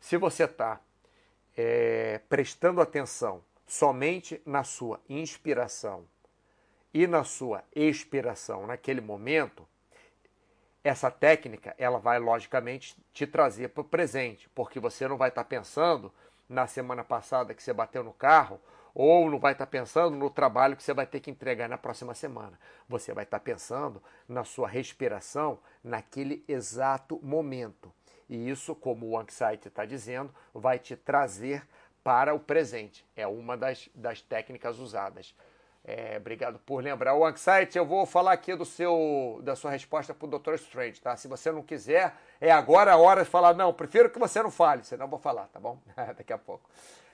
[0.00, 0.80] Se você está
[1.54, 6.06] é, prestando atenção somente na sua inspiração
[6.96, 9.68] e na sua expiração naquele momento,
[10.82, 15.44] essa técnica ela vai logicamente te trazer para o presente, porque você não vai estar
[15.44, 16.10] tá pensando
[16.48, 18.58] na semana passada que você bateu no carro
[18.94, 21.76] ou não vai estar tá pensando no trabalho que você vai ter que entregar na
[21.76, 22.58] próxima semana.
[22.88, 27.92] Você vai estar tá pensando na sua respiração naquele exato momento.
[28.26, 31.62] E isso, como o Anxiety está dizendo, vai te trazer
[32.02, 33.04] para o presente.
[33.14, 35.34] É uma das, das técnicas usadas.
[35.88, 37.14] É, obrigado por lembrar.
[37.14, 40.54] O Anxiety, eu vou falar aqui do seu, da sua resposta para o Dr.
[40.54, 41.16] Strange, tá?
[41.16, 43.54] Se você não quiser, é agora a hora de falar.
[43.54, 45.78] Não, prefiro que você não fale, senão eu vou falar, tá bom?
[46.18, 46.68] Daqui a pouco.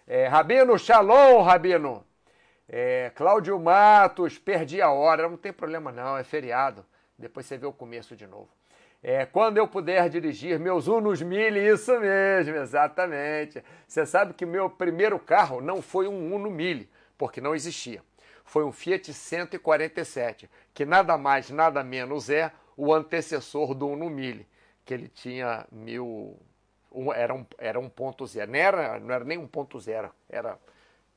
[0.09, 2.03] É, Rabino, shalom, Rabino.
[2.67, 5.29] É, Cláudio Matos, perdi a hora.
[5.29, 6.83] Não tem problema não, é feriado.
[7.19, 8.49] Depois você vê o começo de novo.
[9.03, 13.63] É, quando eu puder dirigir meus Unos Mille, isso mesmo, exatamente.
[13.87, 18.03] Você sabe que meu primeiro carro não foi um Uno Mille, porque não existia
[18.45, 24.47] foi um Fiat 147, que nada mais, nada menos é o antecessor do Uno Mille,
[24.85, 26.39] que ele tinha mil.
[26.91, 28.51] Um, era um, era um ponto zero.
[28.51, 30.59] Não era, não era nem um ponto zero, era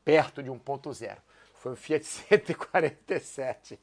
[0.04, 1.22] perto de um ponto zero.
[1.56, 3.80] Foi um Fiat 147.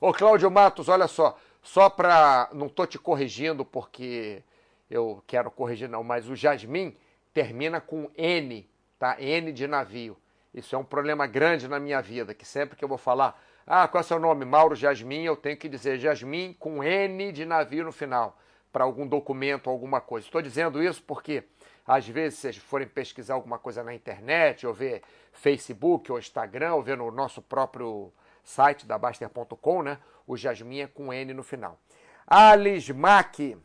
[0.00, 2.50] Ô Cláudio Matos, olha só, só para.
[2.52, 4.42] Não estou te corrigindo porque
[4.90, 6.96] eu quero corrigir, não, mas o Jasmin
[7.32, 9.16] termina com N, tá?
[9.20, 10.16] N de navio.
[10.54, 13.86] Isso é um problema grande na minha vida, que sempre que eu vou falar, ah,
[13.88, 14.44] qual é o seu nome?
[14.44, 18.36] Mauro Jasmin, eu tenho que dizer Jasmin com N de navio no final,
[18.72, 20.26] para algum documento, alguma coisa.
[20.26, 21.44] Estou dizendo isso porque,
[21.86, 25.02] às vezes, se vocês forem pesquisar alguma coisa na internet, ou ver
[25.32, 28.12] Facebook ou Instagram, ou ver no nosso próprio
[28.44, 29.98] site da Baster.com, né?
[30.26, 31.78] O Jasmin é com N no final.
[32.26, 33.56] Alismac.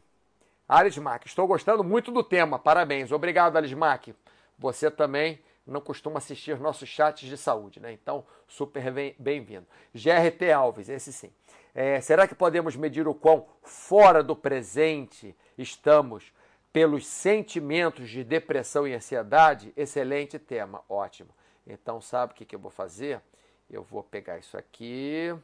[0.67, 2.59] Alismac, estou gostando muito do tema.
[2.59, 3.11] Parabéns.
[3.11, 4.13] Obrigado, Alismac.
[4.57, 7.91] Você também não costuma assistir nossos chats de saúde, né?
[7.91, 9.67] Então, super bem-vindo.
[9.93, 11.31] GRT Alves, esse sim.
[11.75, 16.33] É, será que podemos medir o quão fora do presente estamos
[16.71, 19.73] pelos sentimentos de depressão e ansiedade?
[19.75, 21.29] Excelente tema, ótimo.
[21.65, 23.21] Então, sabe o que, que eu vou fazer?
[23.69, 25.35] Eu vou pegar isso aqui,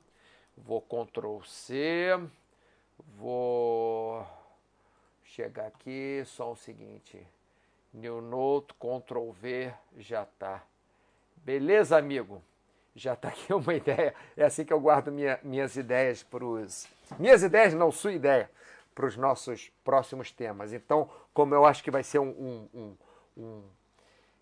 [0.56, 2.18] vou Ctrl C,
[3.18, 4.26] vou
[5.24, 7.28] chegar aqui, só o seguinte,
[7.94, 10.64] New Note, Ctrl V, já tá.
[11.38, 12.42] Beleza, amigo?
[12.96, 14.14] já está aqui uma ideia.
[14.36, 16.88] É assim que eu guardo minha, minhas ideias para os.
[17.18, 18.50] Minhas ideias, não, sua ideia,
[18.94, 20.74] para os nossos próximos temas.
[20.74, 22.98] Então, como eu acho que vai ser um, um, um,
[23.38, 23.64] um.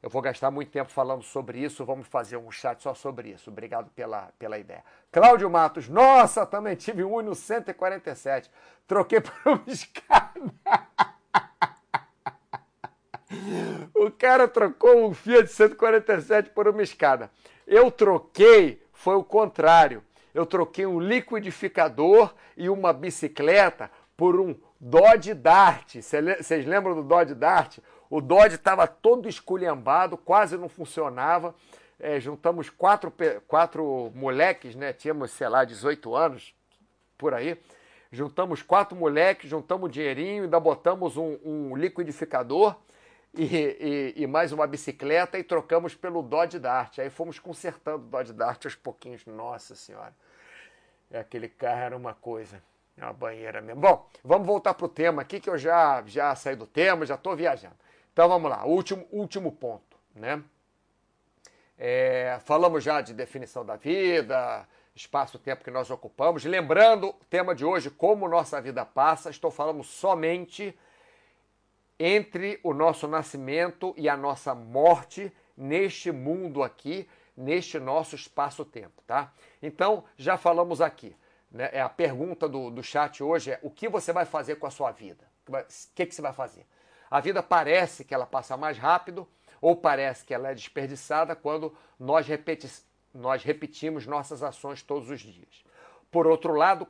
[0.01, 3.49] eu vou gastar muito tempo falando sobre isso, vamos fazer um chat só sobre isso.
[3.49, 4.83] Obrigado pela, pela ideia.
[5.11, 8.49] Cláudio Matos, nossa, também tive um Uno 147.
[8.87, 10.31] Troquei por uma escada.
[14.03, 17.29] O cara trocou um Fiat 147 por uma escada.
[17.67, 20.03] Eu troquei, foi o contrário.
[20.33, 25.97] Eu troquei um liquidificador e uma bicicleta por um Dodge Dart.
[25.97, 27.77] Vocês lembram do Dodge Dart?
[28.09, 31.53] O Dodge estava todo esculhambado, quase não funcionava.
[31.99, 33.13] É, juntamos quatro,
[33.47, 34.93] quatro moleques, né?
[34.93, 36.55] Tínhamos, sei lá, 18 anos,
[37.19, 37.55] por aí.
[38.11, 42.75] Juntamos quatro moleques, juntamos dinheirinho, ainda botamos um, um liquidificador
[43.33, 46.99] e, e, e, mais uma bicicleta e trocamos pelo Dodge Dart.
[46.99, 49.25] Aí fomos consertando o Dodge Dart aos pouquinhos.
[49.25, 50.13] Nossa Senhora,
[51.13, 52.61] aquele carro era uma coisa,
[52.97, 53.81] é uma banheira mesmo.
[53.81, 57.15] Bom, vamos voltar para o tema aqui que eu já, já saí do tema, já
[57.15, 57.75] estou viajando.
[58.11, 60.43] Então vamos lá, último, último ponto, né?
[61.77, 66.43] É, falamos já de definição da vida, espaço-tempo que nós ocupamos.
[66.43, 70.77] Lembrando, o tema de hoje, como nossa vida passa, estou falando somente
[72.03, 79.31] entre o nosso nascimento e a nossa morte neste mundo aqui, neste nosso espaço-tempo, tá?
[79.61, 81.15] Então, já falamos aqui.
[81.51, 81.69] Né?
[81.71, 84.71] É a pergunta do, do chat hoje é o que você vai fazer com a
[84.71, 85.29] sua vida?
[85.47, 85.53] O
[85.93, 86.65] que, que você vai fazer?
[87.09, 89.27] A vida parece que ela passa mais rápido
[89.61, 92.67] ou parece que ela é desperdiçada quando nós, repeti
[93.13, 95.63] nós repetimos nossas ações todos os dias.
[96.11, 96.85] Por outro lado,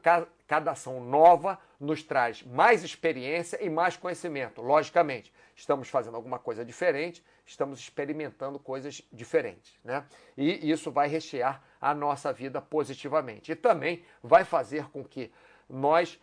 [0.48, 4.62] cada ação nova nos traz mais experiência e mais conhecimento.
[4.62, 10.06] Logicamente, estamos fazendo alguma coisa diferente, estamos experimentando coisas diferentes, né?
[10.36, 13.52] E isso vai rechear a nossa vida positivamente.
[13.52, 15.32] E também vai fazer com que
[15.70, 16.20] nós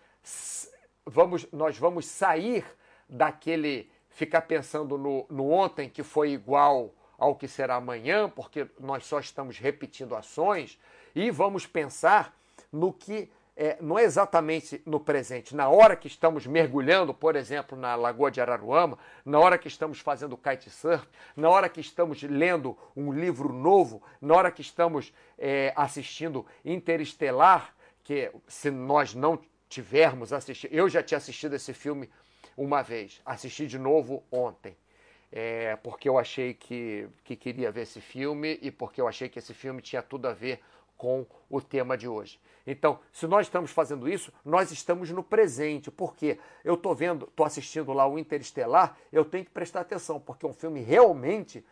[1.07, 2.64] vamos, nós vamos sair
[3.09, 9.05] daquele ficar pensando no, no ontem que foi igual ao que será amanhã, porque nós
[9.07, 10.78] só estamos repetindo ações,
[11.14, 12.38] e vamos pensar
[12.72, 17.76] no que é, não é exatamente no presente, na hora que estamos mergulhando, por exemplo,
[17.76, 21.04] na Lagoa de Araruama, na hora que estamos fazendo kitesurf,
[21.34, 27.74] na hora que estamos lendo um livro novo, na hora que estamos é, assistindo Interestelar,
[28.04, 32.08] que se nós não tivermos assistido, eu já tinha assistido esse filme
[32.56, 34.76] uma vez, assisti de novo ontem.
[35.30, 39.38] É, porque eu achei que, que queria ver esse filme e porque eu achei que
[39.38, 40.60] esse filme tinha tudo a ver
[40.99, 42.38] com o tema de hoje.
[42.66, 45.90] Então, se nós estamos fazendo isso, nós estamos no presente.
[45.90, 50.44] Porque eu estou vendo, estou assistindo lá o Interestelar, eu tenho que prestar atenção, porque
[50.44, 51.64] é um filme realmente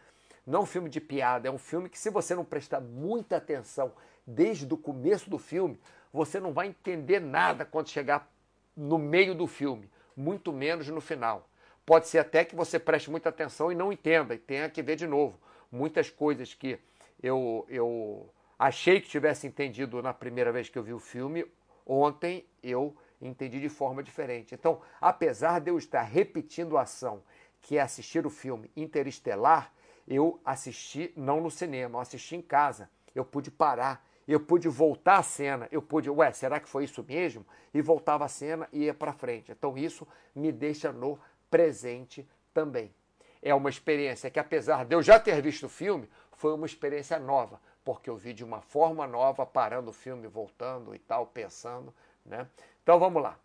[0.46, 3.36] não é um filme de piada, é um filme que se você não prestar muita
[3.36, 3.92] atenção
[4.24, 5.78] desde o começo do filme,
[6.12, 8.30] você não vai entender nada quando chegar
[8.76, 11.48] no meio do filme, muito menos no final.
[11.84, 14.94] Pode ser até que você preste muita atenção e não entenda e tenha que ver
[14.94, 15.38] de novo.
[15.70, 16.78] Muitas coisas que
[17.20, 21.46] eu, eu achei que tivesse entendido na primeira vez que eu vi o filme,
[21.84, 24.54] ontem eu entendi de forma diferente.
[24.54, 27.22] Então, apesar de eu estar repetindo a ação,
[27.60, 29.72] que é assistir o filme Interestelar,
[30.06, 32.88] eu assisti não no cinema, eu assisti em casa.
[33.14, 37.04] Eu pude parar, eu pude voltar a cena, eu pude, ué, será que foi isso
[37.06, 37.44] mesmo?
[37.72, 39.50] E voltava a cena e ia para frente.
[39.50, 41.18] Então isso me deixa no
[41.50, 42.94] presente também.
[43.42, 47.18] É uma experiência que apesar de eu já ter visto o filme, foi uma experiência
[47.18, 51.94] nova, porque eu vi de uma forma nova, parando o filme, voltando e tal, pensando.
[52.24, 52.44] Né?
[52.82, 53.38] Então vamos lá.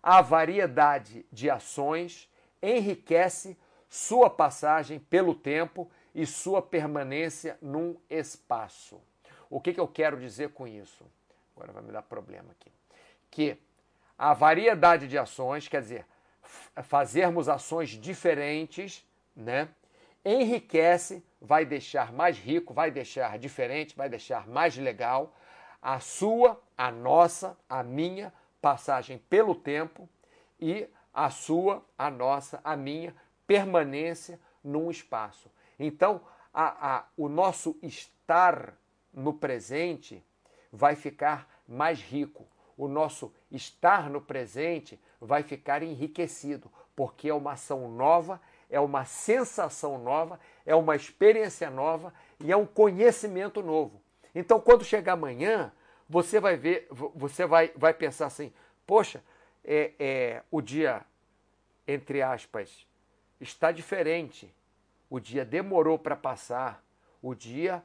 [0.00, 2.30] A variedade de ações
[2.62, 9.00] enriquece sua passagem pelo tempo e sua permanência num espaço.
[9.50, 11.04] O que, que eu quero dizer com isso?
[11.56, 12.70] Agora vai me dar problema aqui.
[13.28, 13.58] Que
[14.16, 16.06] a variedade de ações, quer dizer,
[16.84, 19.68] fazermos ações diferentes, né?
[20.24, 25.34] Enriquece, vai deixar mais rico, vai deixar diferente, vai deixar mais legal
[25.80, 30.08] a sua, a nossa, a minha passagem pelo tempo
[30.60, 33.14] e a sua, a nossa, a minha
[33.46, 35.50] permanência num espaço.
[35.78, 36.20] Então,
[36.52, 38.74] a, a, o nosso estar
[39.12, 40.24] no presente
[40.72, 42.46] vai ficar mais rico.
[42.76, 49.04] O nosso estar no presente vai ficar enriquecido, porque é uma ação nova, é uma
[49.04, 54.00] sensação nova, é uma experiência nova e é um conhecimento novo.
[54.34, 55.72] Então, quando chegar amanhã,
[56.08, 58.52] você vai ver, você vai, vai pensar assim:
[58.86, 59.22] poxa,
[59.64, 61.04] é, é, o dia,
[61.86, 62.86] entre aspas,
[63.40, 64.52] está diferente.
[65.10, 66.82] O dia demorou para passar.
[67.22, 67.82] O dia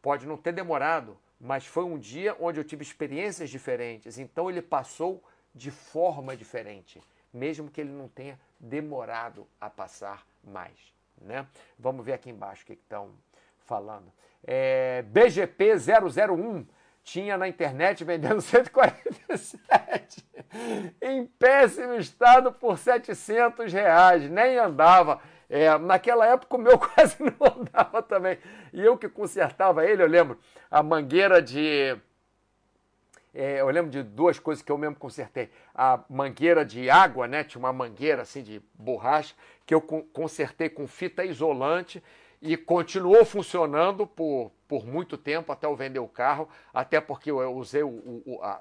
[0.00, 4.18] pode não ter demorado, mas foi um dia onde eu tive experiências diferentes.
[4.18, 5.22] Então ele passou
[5.54, 7.00] de forma diferente,
[7.34, 10.94] mesmo que ele não tenha demorado a passar mais.
[11.20, 11.46] Né?
[11.78, 13.10] Vamos ver aqui embaixo o que estão
[13.58, 14.10] falando.
[14.46, 16.66] É, BGP 001
[17.02, 20.24] tinha na internet vendendo 147
[21.00, 25.20] em péssimo estado por 700 reais, nem andava.
[25.48, 28.38] É, naquela época o meu quase não andava também.
[28.72, 30.38] E eu que consertava ele, eu lembro,
[30.70, 31.96] a mangueira de.
[33.34, 35.50] É, eu lembro de duas coisas que eu mesmo consertei.
[35.74, 37.42] A mangueira de água, né?
[37.42, 39.34] Tinha uma mangueira assim de borracha
[39.66, 42.02] que eu consertei com fita isolante
[42.40, 47.56] e continuou funcionando por, por muito tempo até eu vender o carro, até porque eu
[47.56, 48.60] usei o, o, a,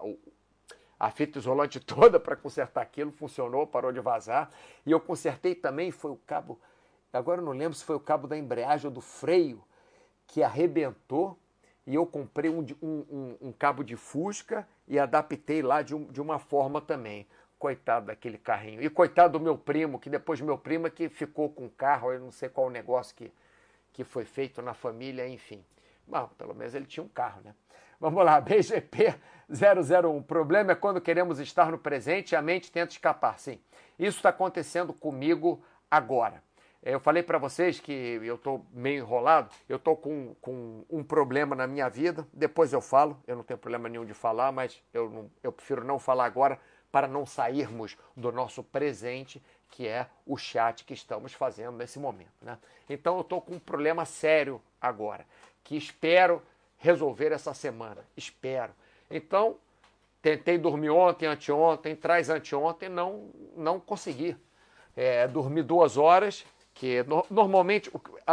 [0.99, 4.49] a fita isolante toda para consertar aquilo, funcionou, parou de vazar.
[4.85, 6.59] E eu consertei também, foi o cabo,
[7.11, 9.61] agora eu não lembro se foi o cabo da embreagem ou do freio,
[10.25, 11.37] que arrebentou.
[11.85, 16.21] E eu comprei um, um, um, um cabo de fusca e adaptei lá de, de
[16.21, 17.27] uma forma também.
[17.59, 18.81] Coitado daquele carrinho.
[18.81, 22.11] E coitado do meu primo, que depois meu primo é que ficou com o carro,
[22.11, 23.31] eu não sei qual o negócio que,
[23.93, 25.63] que foi feito na família, enfim.
[26.07, 27.55] Bom, pelo menos ele tinha um carro, né?
[27.99, 29.15] Vamos lá, BGP
[29.49, 30.17] 001.
[30.17, 33.39] O problema é quando queremos estar no presente e a mente tenta escapar.
[33.39, 33.59] Sim,
[33.97, 36.43] isso está acontecendo comigo agora.
[36.85, 41.55] Eu falei para vocês que eu estou meio enrolado, eu estou com, com um problema
[41.55, 45.09] na minha vida, depois eu falo, eu não tenho problema nenhum de falar, mas eu,
[45.09, 46.59] não, eu prefiro não falar agora
[46.91, 52.33] para não sairmos do nosso presente, que é o chat que estamos fazendo nesse momento.
[52.41, 52.57] Né?
[52.89, 55.25] Então eu estou com um problema sério agora,
[55.63, 56.41] que espero
[56.77, 58.05] resolver essa semana.
[58.15, 58.73] Espero.
[59.09, 59.55] Então,
[60.21, 64.35] tentei dormir ontem, anteontem, traz anteontem, não, não consegui.
[64.95, 67.91] É, dormi duas horas, que no, normalmente,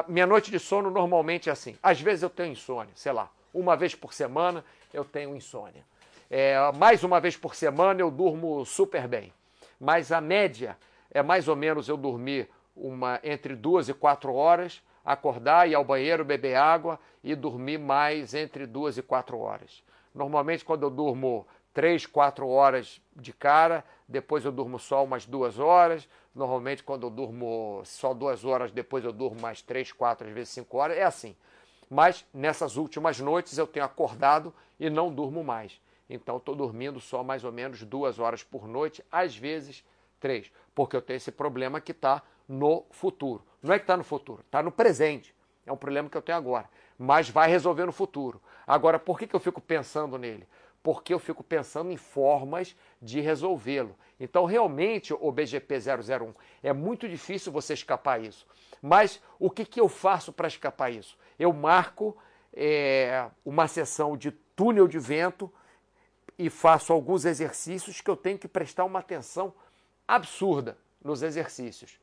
[0.09, 1.77] minha noite de sono normalmente é assim.
[1.83, 5.85] Às vezes eu tenho insônia, sei lá, uma vez por semana eu tenho insônia.
[6.31, 9.33] É, mais uma vez por semana eu durmo super bem.
[9.81, 10.77] Mas a média
[11.11, 15.85] é mais ou menos eu dormir uma, entre duas e quatro horas acordar, ir ao
[15.85, 19.83] banheiro, beber água e dormir mais entre duas e quatro horas.
[20.15, 25.59] Normalmente, quando eu durmo três, quatro horas de cara, depois eu durmo só umas duas
[25.59, 26.09] horas.
[26.35, 30.51] Normalmente, quando eu durmo só duas horas, depois eu durmo mais três, quatro, às vezes
[30.51, 30.97] cinco horas.
[30.97, 31.37] É assim.
[31.89, 35.81] Mas nessas últimas noites eu tenho acordado e não durmo mais.
[36.09, 39.85] Então, estou dormindo só mais ou menos duas horas por noite, às vezes
[40.19, 43.43] três, porque eu tenho esse problema que está no futuro.
[43.63, 45.35] Não é que está no futuro, está no presente.
[45.65, 46.69] É um problema que eu tenho agora.
[46.99, 48.41] Mas vai resolver no futuro.
[48.67, 50.47] Agora, por que, que eu fico pensando nele?
[50.83, 53.95] Porque eu fico pensando em formas de resolvê-lo.
[54.19, 58.47] Então, realmente, o BGP 001, é muito difícil você escapar isso.
[58.81, 61.19] Mas o que, que eu faço para escapar isso?
[61.39, 62.17] Eu marco
[62.53, 65.53] é, uma sessão de túnel de vento
[66.39, 69.53] e faço alguns exercícios que eu tenho que prestar uma atenção
[70.09, 72.01] absurda nos exercícios.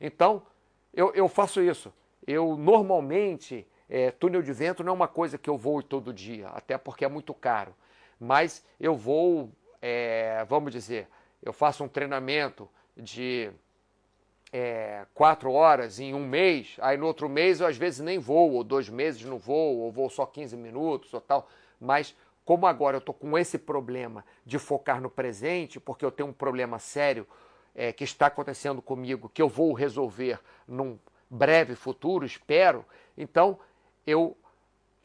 [0.00, 0.42] Então,
[0.92, 1.92] eu, eu faço isso.
[2.26, 6.48] Eu normalmente, é, túnel de vento não é uma coisa que eu vou todo dia,
[6.48, 7.74] até porque é muito caro.
[8.18, 9.50] Mas eu vou,
[9.80, 11.08] é, vamos dizer,
[11.42, 13.50] eu faço um treinamento de
[14.52, 18.52] é, quatro horas em um mês, aí no outro mês eu às vezes nem vou,
[18.52, 21.48] ou dois meses não vou, ou vou só 15 minutos ou tal.
[21.80, 22.14] Mas
[22.44, 26.32] como agora eu estou com esse problema de focar no presente, porque eu tenho um
[26.32, 27.26] problema sério
[27.74, 30.98] é, que está acontecendo comigo, que eu vou resolver num
[31.28, 32.84] breve futuro, espero.
[33.18, 33.58] Então,
[34.06, 34.36] eu,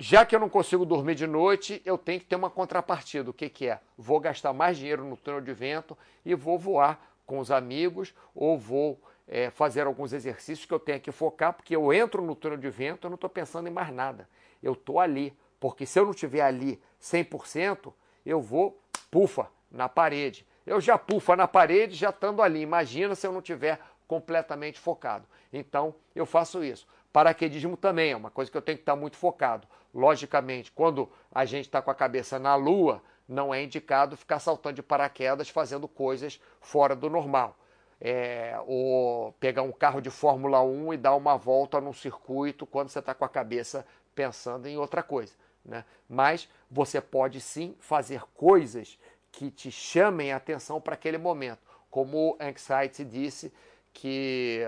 [0.02, 3.30] já que eu não consigo dormir de noite, eu tenho que ter uma contrapartida.
[3.30, 3.80] O que, que é?
[3.96, 5.96] Vou gastar mais dinheiro no túnel de vento
[6.26, 11.00] e vou voar com os amigos ou vou é, fazer alguns exercícios que eu tenho
[11.00, 13.94] que focar, porque eu entro no túnel de vento, eu não estou pensando em mais
[13.94, 14.28] nada.
[14.62, 17.94] Eu estou ali, porque se eu não estiver ali 100%,
[18.26, 18.82] eu vou,
[19.12, 20.48] pufa, na parede.
[20.66, 22.62] eu já pufa na parede já estando ali.
[22.62, 25.28] Imagina se eu não tiver completamente focado.
[25.54, 26.88] Então, eu faço isso.
[27.12, 29.68] Paraquedismo também é uma coisa que eu tenho que estar muito focado.
[29.94, 34.76] Logicamente, quando a gente está com a cabeça na lua, não é indicado ficar saltando
[34.76, 37.58] de paraquedas fazendo coisas fora do normal.
[38.00, 42.90] É, ou pegar um carro de Fórmula 1 e dar uma volta num circuito quando
[42.90, 43.86] você está com a cabeça
[44.16, 45.34] pensando em outra coisa.
[45.64, 45.86] Né?
[46.10, 48.98] Mas você pode sim fazer coisas
[49.32, 51.60] que te chamem a atenção para aquele momento.
[51.92, 53.54] Como o Anxiety disse,
[53.94, 54.68] que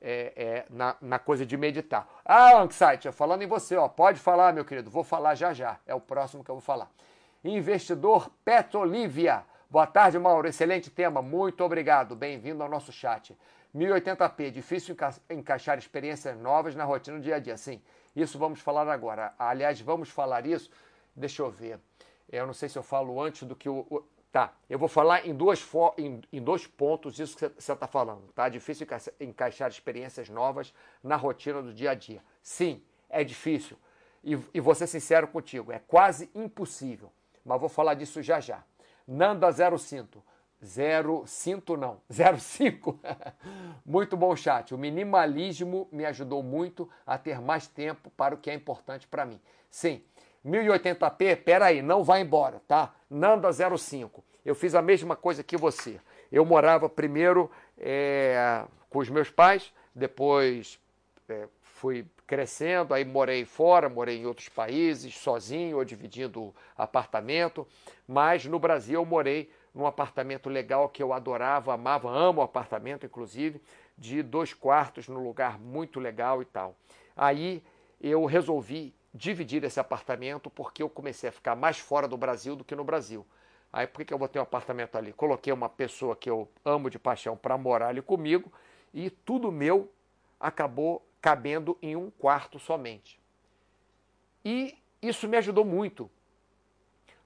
[0.00, 2.08] é, é, na, na, coisa de meditar.
[2.24, 5.94] Ah, Anxiety, falando em você, ó, pode falar, meu querido, vou falar já já, é
[5.94, 6.90] o próximo que eu vou falar.
[7.44, 9.44] Investidor Petrolívia.
[9.70, 10.48] Boa tarde, Mauro.
[10.48, 11.22] Excelente tema.
[11.22, 12.16] Muito obrigado.
[12.16, 13.36] Bem-vindo ao nosso chat.
[13.76, 17.56] 1080p, difícil enca encaixar experiências novas na rotina do dia a dia.
[17.56, 17.80] Sim,
[18.16, 19.34] isso vamos falar agora.
[19.38, 20.70] Aliás, vamos falar isso.
[21.14, 21.78] Deixa eu ver.
[22.30, 23.86] Eu não sei se eu falo antes do que o.
[23.90, 24.02] o...
[24.30, 25.66] Tá, eu vou falar em, duas
[25.96, 28.30] em, em dois pontos isso que você está falando.
[28.34, 28.48] Tá?
[28.48, 32.22] Difícil enca encaixar experiências novas na rotina do dia a dia.
[32.42, 33.78] Sim, é difícil.
[34.22, 37.10] E, e vou ser sincero contigo, é quase impossível
[37.48, 38.62] mas vou falar disso já já.
[39.06, 40.22] Nanda 05.
[40.60, 43.00] 05 não, 05.
[43.86, 44.74] muito bom chat.
[44.74, 49.24] O minimalismo me ajudou muito a ter mais tempo para o que é importante para
[49.24, 49.40] mim.
[49.70, 50.02] Sim,
[50.44, 52.94] 1080p, peraí, não vai embora, tá?
[53.10, 54.24] Nanda 05.
[54.44, 56.00] Eu fiz a mesma coisa que você.
[56.30, 60.78] Eu morava primeiro é, com os meus pais, depois
[61.28, 67.66] é, fui crescendo, aí morei fora, morei em outros países, sozinho ou dividindo apartamento,
[68.06, 73.06] mas no Brasil eu morei num apartamento legal que eu adorava, amava, amo o apartamento,
[73.06, 73.62] inclusive,
[73.96, 76.76] de dois quartos, num lugar muito legal e tal.
[77.16, 77.62] Aí
[78.00, 82.64] eu resolvi dividir esse apartamento porque eu comecei a ficar mais fora do Brasil do
[82.64, 83.26] que no Brasil.
[83.72, 85.12] Aí por que eu botei um apartamento ali?
[85.12, 88.52] Coloquei uma pessoa que eu amo de paixão para morar ali comigo
[88.92, 89.90] e tudo meu
[90.40, 93.20] acabou cabendo em um quarto somente.
[94.44, 96.10] E isso me ajudou muito,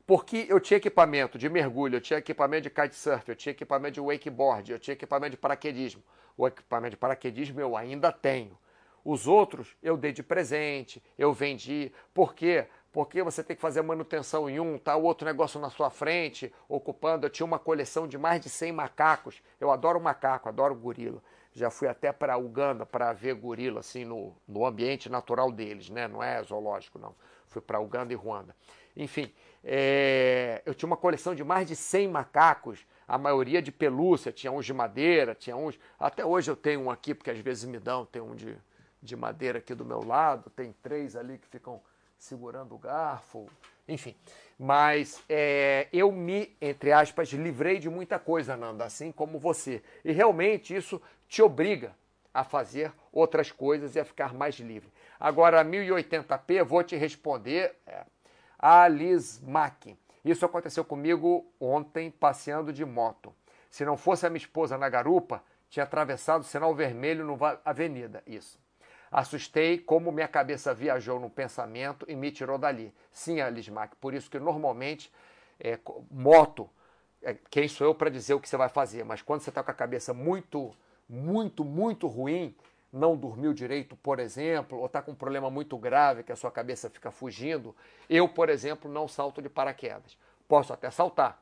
[0.07, 4.01] porque eu tinha equipamento de mergulho, eu tinha equipamento de kitesurf, eu tinha equipamento de
[4.01, 6.03] wakeboard, eu tinha equipamento de paraquedismo.
[6.37, 8.59] O equipamento de paraquedismo eu ainda tenho.
[9.05, 11.93] Os outros eu dei de presente, eu vendi.
[12.15, 12.67] Por quê?
[12.93, 16.53] Porque você tem que fazer manutenção em um, tá o outro negócio na sua frente,
[16.69, 17.27] ocupando.
[17.27, 19.43] Eu tinha uma coleção de mais de 100 macacos.
[19.59, 21.23] Eu adoro macaco, adoro gorila
[21.55, 26.09] já fui até para Uganda para ver gorila assim no, no ambiente natural deles, né?
[26.09, 27.15] Não é zoológico, não.
[27.47, 28.57] Fui para Uganda e Ruanda.
[28.97, 29.33] Enfim,
[29.63, 34.51] é, eu tinha uma coleção de mais de 100 macacos, a maioria de pelúcia, tinha
[34.51, 35.79] uns de madeira, tinha uns.
[35.99, 38.57] Até hoje eu tenho um aqui, porque às vezes me dão, tem um de,
[39.03, 41.81] de madeira aqui do meu lado, tem três ali que ficam
[42.17, 43.49] segurando o garfo,
[43.89, 44.15] enfim.
[44.59, 49.83] Mas é, eu me, entre aspas, livrei de muita coisa, Nanda, assim como você.
[50.05, 51.95] E realmente isso te obriga
[52.33, 54.91] a fazer outras coisas e a ficar mais livre.
[55.19, 58.05] Agora, 1080p, vou te responder, é,
[58.59, 59.97] Alice Mack.
[60.25, 63.35] Isso aconteceu comigo ontem, passeando de moto.
[63.69, 68.23] Se não fosse a minha esposa na garupa, tinha atravessado o sinal vermelho na avenida.
[68.27, 68.62] Isso.
[69.13, 72.95] Assustei como minha cabeça viajou no pensamento e me tirou dali.
[73.13, 75.13] Sim, Alismac, por isso que normalmente
[75.61, 75.79] é,
[76.11, 76.69] moto,
[77.23, 79.63] é, quem sou eu para dizer o que você vai fazer, mas quando você está
[79.63, 80.75] com a cabeça muito,
[81.07, 82.57] muito, muito ruim,
[82.91, 86.51] não dormiu direito, por exemplo, ou está com um problema muito grave que a sua
[86.51, 87.77] cabeça fica fugindo,
[88.09, 90.17] eu, por exemplo, não salto de paraquedas.
[90.49, 91.42] Posso até saltar,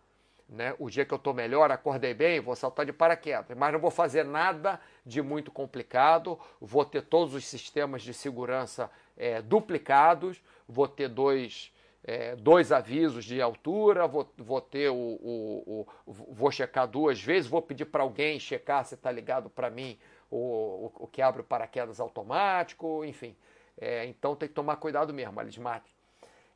[0.51, 0.75] né?
[0.79, 3.91] O dia que eu estou melhor, acordei bem, vou saltar de paraquedas, mas não vou
[3.91, 10.89] fazer nada de muito complicado, vou ter todos os sistemas de segurança é, duplicados, vou
[10.89, 11.73] ter dois,
[12.03, 17.49] é, dois avisos de altura, vou, vou ter o, o, o, vou checar duas vezes,
[17.49, 19.97] vou pedir para alguém checar se está ligado para mim
[20.29, 23.37] o, o, que abre o paraquedas automático, enfim.
[23.81, 25.95] É, então tem que tomar cuidado mesmo, Alismate.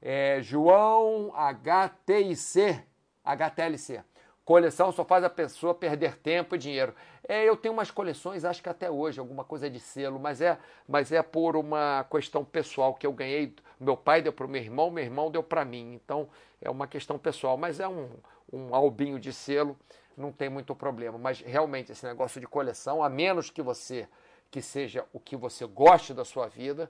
[0.03, 2.85] É, João HTIC
[3.25, 4.03] HTLC.
[4.45, 6.95] Coleção só faz a pessoa perder tempo e dinheiro.
[7.27, 10.59] É, eu tenho umas coleções, acho que até hoje, alguma coisa de selo, mas é,
[10.87, 13.57] mas é por uma questão pessoal que eu ganhei.
[13.81, 15.95] Meu pai deu para o meu irmão, meu irmão deu para mim.
[15.95, 16.29] Então
[16.61, 18.11] é uma questão pessoal, mas é um,
[18.53, 19.75] um albinho de selo,
[20.15, 21.17] não tem muito problema.
[21.17, 24.07] Mas realmente esse negócio de coleção, a menos que você
[24.51, 26.89] que seja o que você goste da sua vida,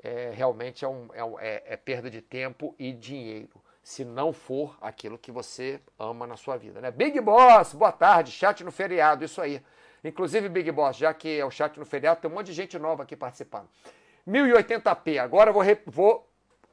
[0.00, 4.78] é, realmente é, um, é, é, é perda de tempo e dinheiro se não for
[4.80, 6.80] aquilo que você ama na sua vida.
[6.80, 6.90] Né?
[6.90, 9.62] Big Boss, boa tarde, chat no feriado, isso aí.
[10.02, 12.78] Inclusive, Big Boss, já que é o chat no feriado, tem um monte de gente
[12.78, 13.68] nova aqui participando.
[14.26, 16.30] 1080p, agora eu vou, vou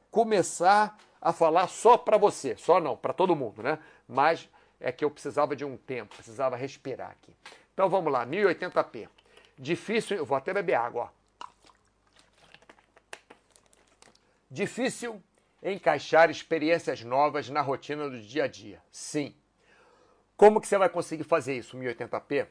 [0.09, 3.78] começar a falar só para você, só não, para todo mundo, né?
[4.07, 4.49] Mas
[4.80, 7.36] é que eu precisava de um tempo, precisava respirar aqui.
[7.74, 9.09] Então vamos lá, 1080p.
[9.59, 11.45] Difícil, eu vou até beber água, ó.
[14.49, 15.22] Difícil
[15.62, 18.82] encaixar experiências novas na rotina do dia a dia.
[18.91, 19.36] Sim.
[20.36, 22.47] Como que você vai conseguir fazer isso, 1080p?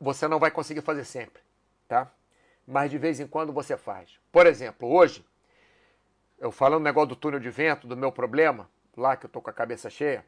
[0.00, 1.42] Você não vai conseguir fazer sempre,
[1.88, 2.12] tá?
[2.66, 4.18] Mas de vez em quando você faz.
[4.30, 5.24] Por exemplo, hoje,
[6.38, 9.40] eu falando o negócio do túnel de vento, do meu problema, lá que eu tô
[9.40, 10.24] com a cabeça cheia.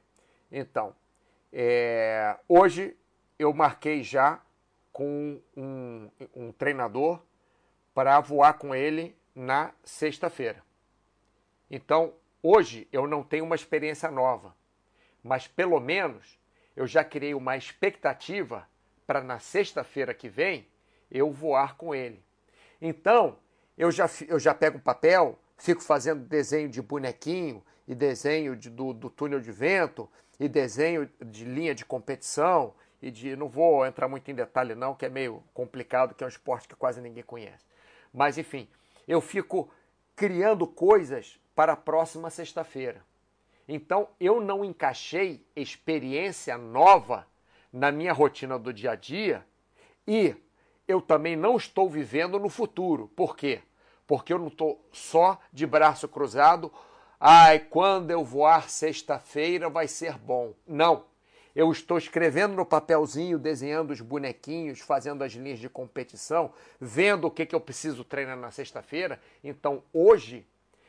[0.50, 0.94] Então,
[1.52, 2.96] é, hoje
[3.38, 4.40] eu marquei já
[4.92, 7.20] com um, um treinador
[7.92, 10.62] para voar com ele na sexta-feira.
[11.70, 14.54] Então, hoje eu não tenho uma experiência nova,
[15.22, 16.38] mas pelo menos
[16.76, 18.68] eu já criei uma expectativa
[19.06, 20.66] para na sexta-feira que vem
[21.10, 22.22] eu voar com ele.
[22.80, 23.38] Então,
[23.76, 28.70] eu já, eu já pego um papel, fico fazendo desenho de bonequinho e desenho de,
[28.70, 30.08] do, do túnel de vento
[30.38, 33.36] e desenho de linha de competição e de.
[33.36, 36.68] Não vou entrar muito em detalhe, não, que é meio complicado, que é um esporte
[36.68, 37.64] que quase ninguém conhece.
[38.12, 38.68] Mas, enfim,
[39.06, 39.70] eu fico
[40.16, 43.02] criando coisas para a próxima sexta-feira.
[43.66, 47.26] Então, eu não encaixei experiência nova
[47.72, 49.44] na minha rotina do dia a dia
[50.06, 50.34] e
[50.86, 53.08] eu também não estou vivendo no futuro.
[53.16, 53.62] Por quê?
[54.06, 56.70] Porque eu não estou só de braço cruzado.
[57.18, 60.52] Ai, quando eu voar sexta-feira vai ser bom.
[60.66, 61.06] Não.
[61.56, 67.30] Eu estou escrevendo no papelzinho, desenhando os bonequinhos, fazendo as linhas de competição, vendo o
[67.30, 69.20] que, que eu preciso treinar na sexta-feira.
[69.42, 70.44] Então, hoje,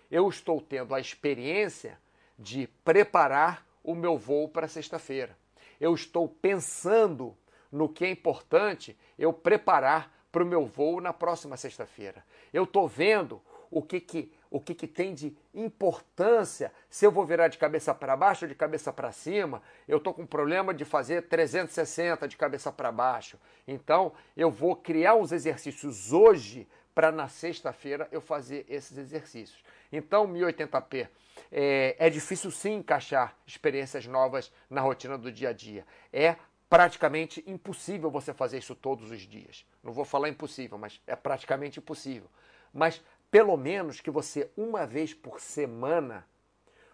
[0.10, 1.98] eu estou tendo a experiência
[2.38, 5.38] de preparar o meu voo para sexta-feira.
[5.80, 7.36] Eu estou pensando
[7.72, 12.24] no que é importante eu preparar para o meu voo na próxima sexta-feira.
[12.54, 13.42] Eu estou vendo
[13.72, 17.94] o que, que, o que, que tem de importância, se eu vou virar de cabeça
[17.94, 19.62] para baixo ou de cabeça para cima.
[19.88, 23.38] Eu estou com problema de fazer 360 de cabeça para baixo.
[23.68, 29.62] Então, eu vou criar uns exercícios hoje para na sexta-feira eu fazer esses exercícios.
[29.96, 31.08] Então, 1080p
[31.52, 35.86] é, é difícil sim encaixar experiências novas na rotina do dia a dia.
[36.12, 36.36] É
[36.70, 39.66] praticamente impossível você fazer isso todos os dias.
[39.82, 42.30] Não vou falar impossível, mas é praticamente impossível.
[42.74, 46.28] Mas pelo menos que você uma vez por semana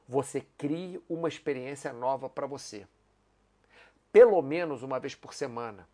[0.07, 2.85] você crie uma experiência nova para você.
[4.11, 5.87] Pelo menos uma vez por semana.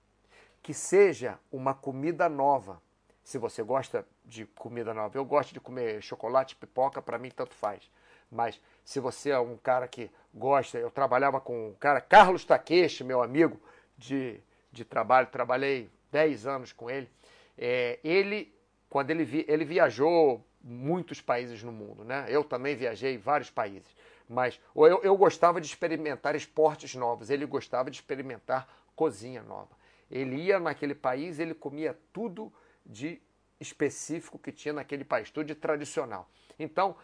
[0.62, 2.82] Que seja uma comida nova
[3.28, 5.17] se você gosta de comida nova.
[5.17, 7.91] Eu gosto de comer chocolate, pipoca, para mim tanto faz.
[8.32, 13.03] Mas se você é um cara que gosta, eu trabalhava com um cara, Carlos Takeshi,
[13.03, 13.59] meu amigo
[13.97, 14.39] de,
[14.71, 17.09] de trabalho, trabalhei 10 anos com ele.
[17.57, 18.55] É, ele,
[18.89, 22.28] quando ele, vi, ele viajou muitos países no mundo, né?
[22.30, 23.93] Eu também viajei vários países.
[24.30, 29.75] Mas eu, eu gostava de experimentar esportes novos, ele gostava de experimentar cozinha nova.
[30.09, 32.53] Ele ia naquele país, ele comia tudo
[32.88, 33.22] de
[33.60, 36.30] específico que tinha naquele país, tudo de tradicional.
[36.58, 36.96] Então,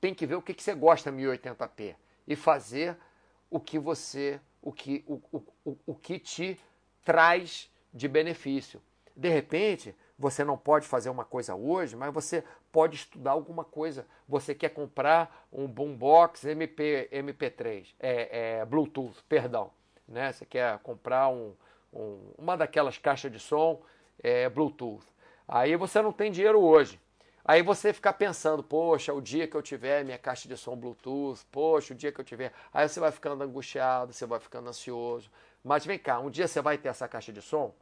[0.00, 2.96] tem que ver o que, que você gosta 1080p e fazer
[3.50, 5.20] o que você, o que, o,
[5.64, 6.58] o, o que te
[7.04, 8.80] traz de benefício.
[9.16, 14.06] De repente, você não pode fazer uma coisa hoje, mas você pode estudar alguma coisa.
[14.28, 19.70] Você quer comprar um boombox MP, MP3, é, é, Bluetooth, perdão.
[20.06, 20.32] Né?
[20.32, 21.54] Você quer comprar um,
[21.92, 23.82] um, uma daquelas caixas de som
[24.22, 25.04] é, Bluetooth.
[25.52, 27.00] Aí você não tem dinheiro hoje.
[27.44, 31.44] Aí você fica pensando, poxa, o dia que eu tiver minha caixa de som Bluetooth,
[31.50, 32.52] poxa, o dia que eu tiver.
[32.72, 35.28] Aí você vai ficando angustiado, você vai ficando ansioso.
[35.64, 37.74] Mas vem cá, um dia você vai ter essa caixa de som?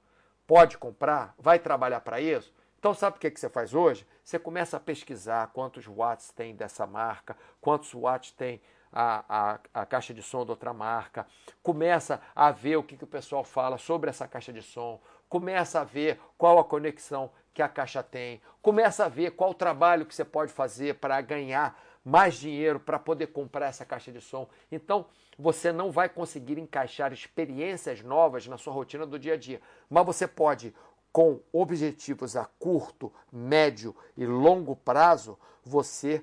[0.47, 1.35] Pode comprar?
[1.39, 2.51] Vai trabalhar para isso?
[2.79, 4.07] Então sabe o que, que você faz hoje?
[4.25, 9.85] Você começa a pesquisar quantos watts tem dessa marca, quantos watts tem a, a, a,
[9.85, 11.27] caixa de som de outra marca,
[11.63, 14.99] começa a ver o que, que o pessoal fala sobre essa caixa de som,
[15.29, 20.07] começa a ver qual a conexão que a caixa tem, começa a ver qual trabalho
[20.07, 24.49] que você pode fazer para ganhar mais dinheiro para poder comprar essa caixa de som.
[24.71, 25.07] Então,
[25.37, 30.07] você não vai conseguir encaixar experiências novas na sua rotina do dia a dia, mas
[30.07, 30.73] você pode
[31.11, 36.23] com objetivos a curto, médio e longo prazo, você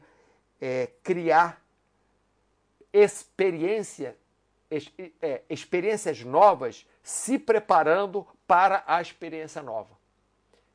[0.62, 1.62] é, criar
[2.94, 4.16] experiência,
[5.22, 9.95] é, experiências novas se preparando para a experiência nova.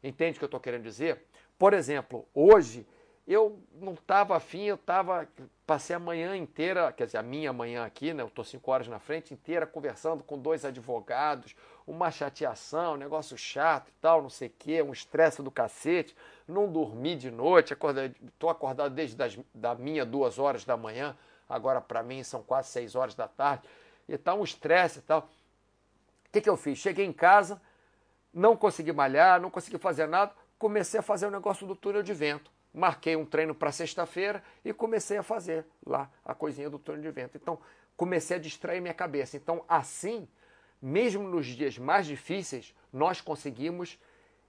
[0.03, 1.25] Entende o que eu estou querendo dizer?
[1.59, 2.87] Por exemplo, hoje
[3.27, 5.29] eu não estava afim, eu estava.
[5.67, 8.25] Passei a manhã inteira, quer dizer, a minha manhã aqui, né?
[8.25, 11.55] Eu estou cinco horas na frente inteira conversando com dois advogados,
[11.87, 16.17] uma chateação, um negócio chato e tal, não sei o quê, um estresse do cacete.
[16.49, 21.17] Não dormi de noite, estou acordado desde das, da minha duas horas da manhã,
[21.49, 23.69] agora para mim são quase seis horas da tarde.
[24.09, 25.21] e tal, um estresse e tal.
[26.27, 26.79] O que, que eu fiz?
[26.79, 27.63] Cheguei em casa,
[28.33, 32.15] não consegui malhar, não consegui fazer nada, comecei a fazer o negócio do túnel de
[32.15, 32.51] vento.
[32.73, 37.11] Marquei um treino para sexta-feira e comecei a fazer lá a coisinha do túnel de
[37.11, 37.37] vento.
[37.37, 37.59] Então,
[37.97, 39.37] comecei a distrair minha cabeça.
[39.37, 40.29] Então, assim,
[40.81, 43.99] mesmo nos dias mais difíceis, nós conseguimos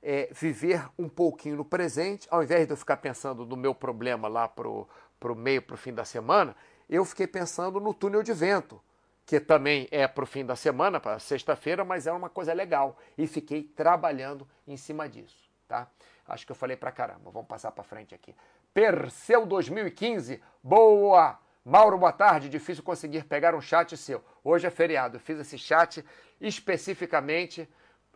[0.02, 4.28] é, viver um pouquinho no presente, ao invés de eu ficar pensando no meu problema
[4.28, 4.88] lá para o
[5.36, 6.56] meio, para o fim da semana,
[6.90, 8.82] eu fiquei pensando no túnel de vento
[9.32, 12.98] que também é para o fim da semana, para sexta-feira, mas é uma coisa legal.
[13.18, 15.88] E fiquei trabalhando em cima disso, tá?
[16.28, 17.32] Acho que eu falei para caramba.
[17.32, 18.36] Vamos passar para frente aqui.
[18.74, 21.40] Perseu 2015, boa!
[21.64, 22.50] Mauro, boa tarde.
[22.50, 24.22] Difícil conseguir pegar um chat seu.
[24.44, 25.18] Hoje é feriado.
[25.18, 26.04] Fiz esse chat
[26.42, 27.70] especificamente,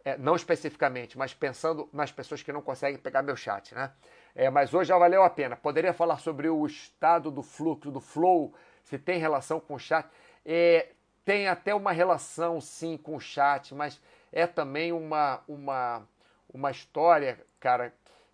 [0.03, 3.93] é, não especificamente, mas pensando nas pessoas que não conseguem pegar meu chat, né?
[4.36, 5.55] É, mas hoje já valeu a pena.
[5.55, 8.53] Poderia falar sobre o estado do fluxo, do flow,
[8.84, 10.05] se tem relação com o chat.
[10.45, 10.89] É,
[11.26, 13.99] tem até uma relação, sim, com o chat, mas
[14.32, 16.07] é também uma, uma,
[16.47, 17.93] uma história, cara,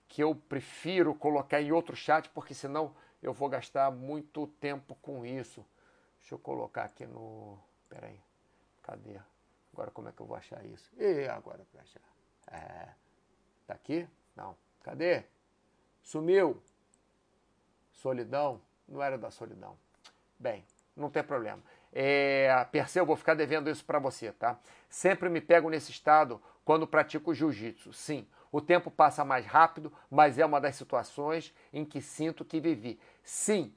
[0.09, 5.25] que eu prefiro colocar em outro chat, porque senão eu vou gastar muito tempo com
[5.25, 5.65] isso.
[6.19, 7.57] Deixa eu colocar aqui no.
[7.87, 8.19] Peraí.
[8.83, 9.19] Cadê?
[9.71, 10.91] Agora como é que eu vou achar isso?
[10.97, 12.01] E agora para achar?
[12.47, 12.89] É.
[13.65, 14.07] Tá aqui?
[14.35, 14.55] Não.
[14.83, 15.23] Cadê?
[16.03, 16.61] Sumiu.
[17.93, 18.61] Solidão?
[18.87, 19.77] Não era da solidão.
[20.37, 20.65] Bem,
[20.95, 21.61] não tem problema.
[21.93, 24.57] É, Perseu, vou ficar devendo isso para você, tá?
[24.89, 27.93] Sempre me pego nesse estado quando pratico jiu-jitsu.
[27.93, 32.59] Sim, o tempo passa mais rápido, mas é uma das situações em que sinto que
[32.59, 32.99] vivi.
[33.23, 33.73] Sim,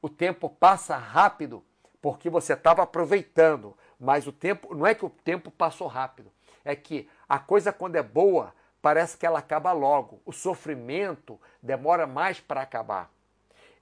[0.00, 1.64] o tempo passa rápido
[2.00, 6.30] porque você estava aproveitando, mas o tempo não é que o tempo passou rápido,
[6.64, 10.22] é que a coisa quando é boa parece que ela acaba logo.
[10.24, 13.10] O sofrimento demora mais para acabar.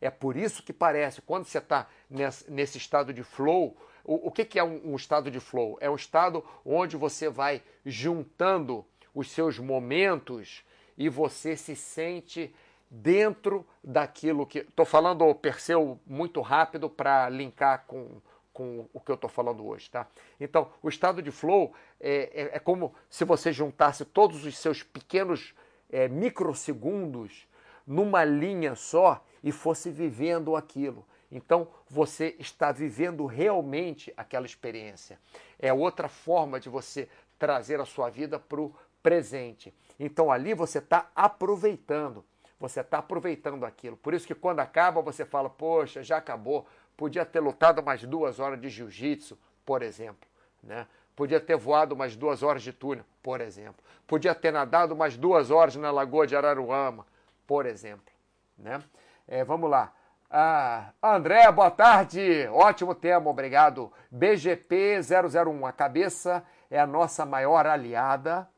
[0.00, 4.44] É por isso que parece, quando você está nesse, estado de flow, o, o que,
[4.44, 5.78] que é um, um, estado de flow?
[5.80, 8.84] É um estado onde você vai juntando
[9.14, 10.62] os seus momentos
[10.96, 12.54] e você se sente
[12.90, 14.60] dentro daquilo que.
[14.60, 18.20] Estou falando Perseu muito rápido para linkar com,
[18.52, 20.06] com o que eu estou falando hoje, tá?
[20.40, 24.82] Então, o estado de flow é, é, é, como se você juntasse todos os seus
[24.82, 25.54] pequenos
[25.90, 27.46] é, microsegundos
[27.86, 31.06] numa linha só e fosse vivendo aquilo.
[31.30, 35.20] Então você está vivendo realmente aquela experiência.
[35.56, 39.72] É outra forma de você trazer a sua vida para o presente.
[40.00, 42.24] Então ali você está aproveitando.
[42.58, 43.96] Você está aproveitando aquilo.
[43.96, 46.66] Por isso que quando acaba você fala, poxa, já acabou.
[46.96, 50.28] Podia ter lutado mais duas horas de jiu-jitsu, por exemplo.
[50.60, 50.88] Né?
[51.14, 53.80] Podia ter voado mais duas horas de túnel, por exemplo.
[54.08, 57.06] Podia ter nadado mais duas horas na Lagoa de Araruama,
[57.46, 58.12] por exemplo.
[58.58, 58.82] Né?
[59.28, 59.92] É, vamos lá.
[60.30, 62.46] Ah, André, boa tarde.
[62.52, 63.92] Ótimo tema, obrigado.
[64.14, 65.68] BGP001.
[65.68, 68.48] A cabeça é a nossa maior aliada,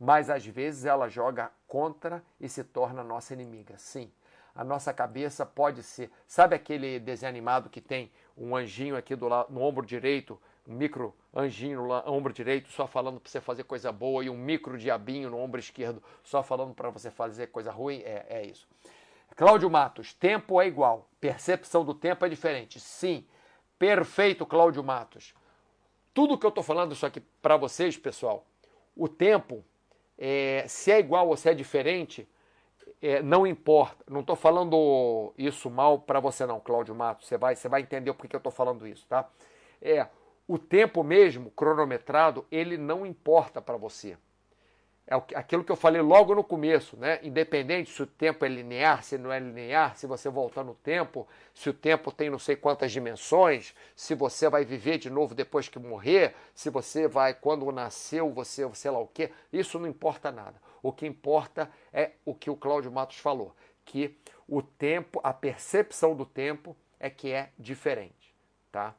[0.00, 3.76] mas às vezes ela joga contra e se torna nossa inimiga.
[3.76, 4.10] Sim,
[4.54, 6.10] a nossa cabeça pode ser.
[6.26, 10.72] Sabe aquele desenho animado que tem um anjinho aqui do lado, no ombro direito, um
[10.72, 14.78] micro anjinho no ombro direito só falando para você fazer coisa boa e um micro
[14.78, 18.00] diabinho no ombro esquerdo só falando para você fazer coisa ruim?
[18.00, 18.66] É, é isso.
[19.36, 22.78] Cláudio Matos, tempo é igual, percepção do tempo é diferente.
[22.78, 23.26] Sim,
[23.78, 25.34] perfeito, Cláudio Matos.
[26.12, 28.46] Tudo que eu estou falando isso aqui para vocês, pessoal,
[28.96, 29.64] o tempo,
[30.16, 32.28] é, se é igual ou se é diferente,
[33.02, 34.04] é, não importa.
[34.08, 37.26] Não estou falando isso mal para você não, Cláudio Matos.
[37.26, 39.28] Você vai, você vai entender por que eu estou falando isso, tá?
[39.82, 40.06] É,
[40.46, 44.16] o tempo mesmo, cronometrado, ele não importa para você
[45.06, 47.20] é aquilo que eu falei logo no começo, né?
[47.22, 51.28] Independente se o tempo é linear, se não é linear, se você voltar no tempo,
[51.52, 55.68] se o tempo tem não sei quantas dimensões, se você vai viver de novo depois
[55.68, 60.32] que morrer, se você vai, quando nasceu, você, sei lá o quê, isso não importa
[60.32, 60.58] nada.
[60.82, 64.16] O que importa é o que o Cláudio Matos falou, que
[64.48, 68.34] o tempo, a percepção do tempo é que é diferente,
[68.72, 68.94] tá?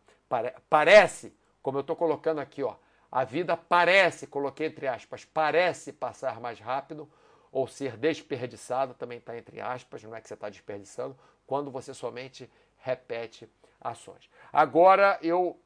[0.70, 1.34] Parece,
[1.64, 2.76] como eu estou colocando aqui, ó,
[3.16, 7.10] a vida parece, coloquei entre aspas, parece passar mais rápido
[7.50, 11.94] ou ser desperdiçada, também está entre aspas, não é que você está desperdiçando, quando você
[11.94, 13.50] somente repete
[13.80, 14.30] ações.
[14.52, 15.58] Agora eu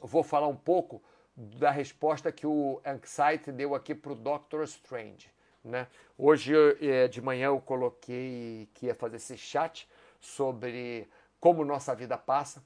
[0.00, 1.02] vou falar um pouco
[1.36, 5.30] da resposta que o Anxiety deu aqui para o Doctor Strange.
[5.62, 5.86] Né?
[6.16, 9.86] Hoje é, de manhã eu coloquei que ia fazer esse chat
[10.18, 11.06] sobre
[11.38, 12.64] como nossa vida passa.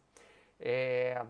[0.60, 1.20] É,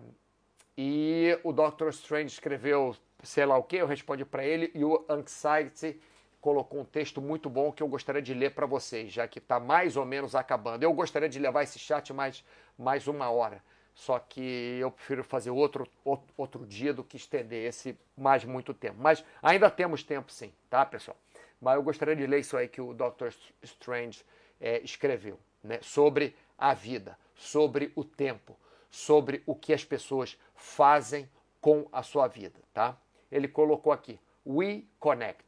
[0.83, 5.05] e o Doctor Strange escreveu sei lá o que, eu respondi para ele e o
[5.07, 6.01] Anxiety
[6.39, 9.59] colocou um texto muito bom que eu gostaria de ler para vocês, já que está
[9.59, 10.81] mais ou menos acabando.
[10.81, 12.43] Eu gostaria de levar esse chat mais,
[12.79, 13.63] mais uma hora,
[13.93, 15.87] só que eu prefiro fazer outro,
[16.35, 18.97] outro dia do que estender esse mais muito tempo.
[18.99, 21.15] Mas ainda temos tempo sim, tá, pessoal?
[21.61, 23.27] Mas eu gostaria de ler isso aí que o Dr.
[23.61, 24.25] Strange
[24.59, 25.77] é, escreveu, né?
[25.83, 28.57] Sobre a vida, sobre o tempo,
[28.91, 32.97] sobre o que as pessoas fazem com a sua vida, tá?
[33.31, 35.43] Ele colocou aqui, we connect,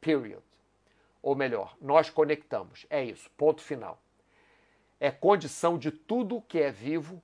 [0.00, 0.42] period.
[1.22, 2.86] Ou melhor, nós conectamos.
[2.88, 4.00] É isso, ponto final.
[5.00, 7.22] É condição de tudo que é vivo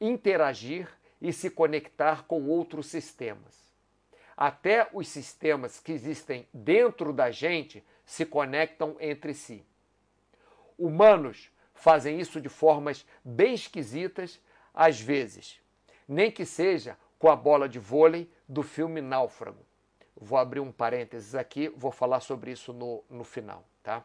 [0.00, 0.88] interagir
[1.20, 3.66] e se conectar com outros sistemas.
[4.36, 9.64] Até os sistemas que existem dentro da gente se conectam entre si.
[10.78, 14.40] Humanos fazem isso de formas bem esquisitas,
[14.74, 15.58] às vezes,
[16.08, 19.64] nem que seja com a bola de vôlei do filme Náufrago.
[20.18, 24.04] Vou abrir um parênteses aqui, vou falar sobre isso no, no final, tá?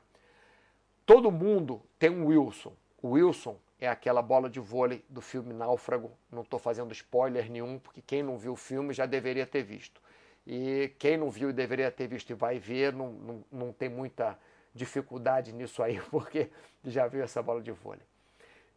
[1.05, 2.73] Todo mundo tem um Wilson.
[3.01, 6.11] O Wilson é aquela bola de vôlei do filme Náufrago.
[6.31, 10.01] Não estou fazendo spoiler nenhum, porque quem não viu o filme já deveria ter visto.
[10.45, 13.89] E quem não viu e deveria ter visto e vai ver, não, não, não tem
[13.89, 14.37] muita
[14.73, 16.49] dificuldade nisso aí, porque
[16.83, 18.05] já viu essa bola de vôlei.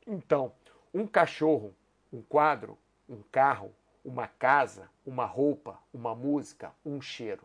[0.07, 0.53] Então,
[0.93, 1.75] um cachorro,
[2.13, 2.79] um quadro,
[3.09, 3.75] um carro,
[4.05, 7.43] uma casa, uma roupa, uma música, um cheiro.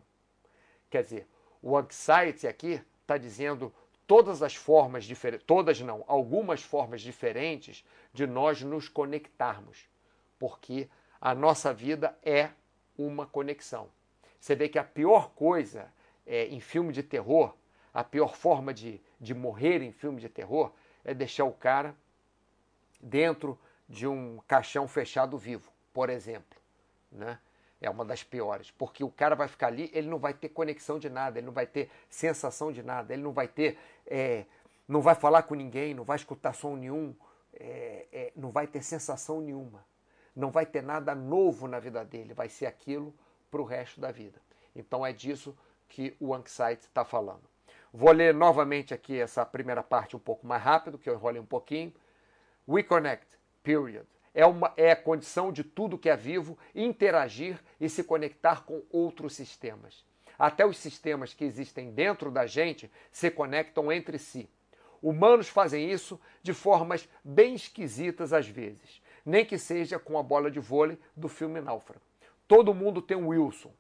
[0.90, 1.28] Quer dizer,
[1.62, 3.74] o Anxiety aqui está dizendo
[4.06, 9.88] todas as formas diferentes, todas não, algumas formas diferentes de nós nos conectarmos,
[10.38, 10.90] porque
[11.22, 12.50] a nossa vida é
[12.98, 13.90] uma conexão.
[14.40, 15.92] Você vê que a pior coisa
[16.26, 17.54] é, em filme de terror,
[17.94, 20.72] a pior forma de, de morrer em filme de terror
[21.04, 21.96] é deixar o cara
[23.02, 26.58] dentro de um caixão fechado vivo, por exemplo.
[27.12, 27.40] Né?
[27.82, 31.00] É uma das piores, porque o cara vai ficar ali, ele não vai ter conexão
[31.00, 34.46] de nada, ele não vai ter sensação de nada, ele não vai ter, é,
[34.88, 37.16] não vai falar com ninguém, não vai escutar som nenhum,
[37.54, 39.84] é, é, não vai ter sensação nenhuma,
[40.36, 43.14] não vai ter nada novo na vida dele, vai ser aquilo
[43.50, 44.40] para o resto da vida.
[44.76, 47.50] Então é disso que o Anxiety está falando.
[47.92, 51.46] Vou ler novamente aqui essa primeira parte um pouco mais rápido, que eu enrolei um
[51.46, 51.92] pouquinho.
[52.68, 53.26] We connect,
[53.64, 54.06] period.
[54.34, 58.84] É, uma, é a condição de tudo que é vivo interagir e se conectar com
[58.92, 60.06] outros sistemas.
[60.38, 64.50] Até os sistemas que existem dentro da gente se conectam entre si.
[65.02, 70.50] Humanos fazem isso de formas bem esquisitas às vezes, nem que seja com a bola
[70.50, 72.02] de vôlei do filme Náufrago.
[72.48, 73.72] Todo mundo tem um Wilson.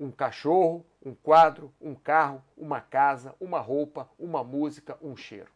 [0.00, 5.50] Um cachorro, um quadro, um carro, uma casa, uma roupa, uma música, um cheiro.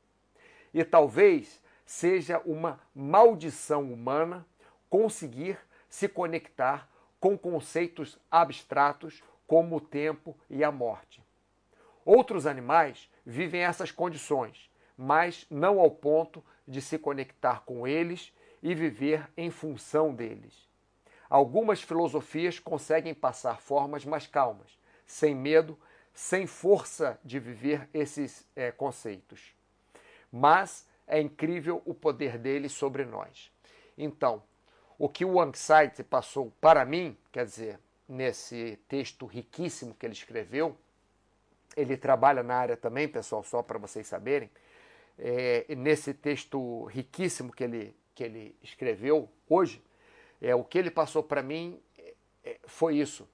[0.74, 4.46] E talvez seja uma maldição humana
[4.88, 5.58] conseguir
[5.88, 6.88] se conectar
[7.20, 11.22] com conceitos abstratos como o tempo e a morte.
[12.04, 18.74] Outros animais vivem essas condições, mas não ao ponto de se conectar com eles e
[18.74, 20.68] viver em função deles.
[21.28, 25.78] Algumas filosofias conseguem passar formas mais calmas, sem medo,
[26.12, 29.54] sem força de viver esses é, conceitos.
[30.30, 33.50] Mas é incrível o poder dele sobre nós.
[33.96, 34.42] Então,
[34.98, 37.78] o que o Anxiety passou para mim, quer dizer,
[38.08, 40.76] nesse texto riquíssimo que ele escreveu,
[41.76, 44.50] ele trabalha na área também, pessoal, só para vocês saberem,
[45.18, 49.82] é, nesse texto riquíssimo que ele, que ele escreveu hoje,
[50.40, 51.80] é, o que ele passou para mim
[52.44, 53.28] é, foi isso,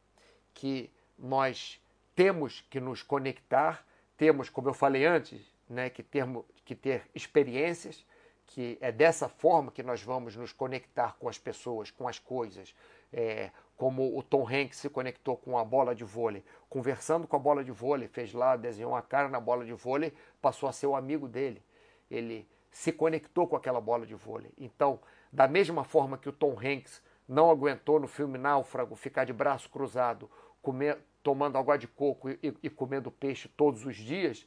[0.55, 1.81] que nós
[2.15, 8.05] temos que nos conectar, temos, como eu falei antes, né, que, termo, que ter experiências,
[8.47, 12.75] que é dessa forma que nós vamos nos conectar com as pessoas, com as coisas,
[13.11, 17.39] é, como o Tom Hanks se conectou com a bola de vôlei, conversando com a
[17.39, 20.13] bola de vôlei, fez lá, desenhou uma cara na bola de vôlei,
[20.43, 21.63] passou a ser o amigo dele.
[22.11, 24.53] Ele se conectou com aquela bola de vôlei.
[24.59, 25.01] Então,
[25.33, 29.71] da mesma forma que o Tom Hanks não aguentou no filme Náufrago ficar de braço
[29.71, 34.47] cruzado, comer, tomando água de coco e, e comendo peixe todos os dias,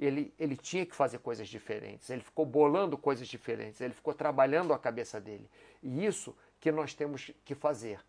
[0.00, 2.08] ele, ele tinha que fazer coisas diferentes.
[2.08, 5.48] Ele ficou bolando coisas diferentes, ele ficou trabalhando a cabeça dele.
[5.82, 8.00] E isso que nós temos que fazer.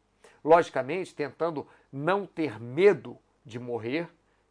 [0.42, 4.08] Logicamente, tentando não ter medo de morrer,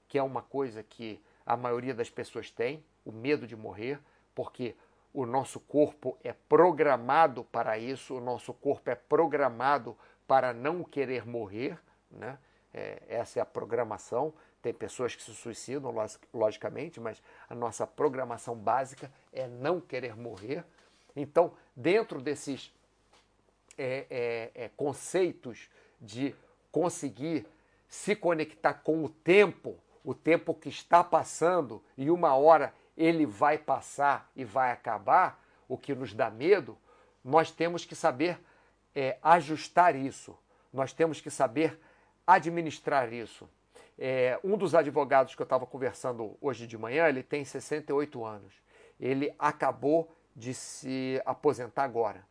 [0.07, 3.99] que é uma coisa que a maioria das pessoas tem, o medo de morrer,
[4.35, 4.77] porque
[5.13, 11.27] o nosso corpo é programado para isso, o nosso corpo é programado para não querer
[11.27, 11.79] morrer,
[12.11, 12.39] né?
[12.73, 14.33] É, essa é a programação.
[14.63, 15.95] Tem pessoas que se suicidam,
[16.33, 20.65] logicamente, mas a nossa programação básica é não querer morrer.
[21.17, 22.73] Então, dentro desses
[23.79, 25.69] é, é, é conceitos
[26.01, 26.35] de
[26.71, 27.47] conseguir
[27.89, 33.59] se conectar com o tempo, o tempo que está passando, e uma hora ele vai
[33.59, 36.77] passar e vai acabar, o que nos dá medo,
[37.25, 38.39] nós temos que saber
[38.95, 40.37] é, ajustar isso,
[40.73, 41.79] nós temos que saber
[42.27, 43.49] administrar isso.
[43.99, 48.55] É, um dos advogados que eu estava conversando hoje de manhã, ele tem 68 anos.
[48.99, 52.25] Ele acabou de se aposentar agora.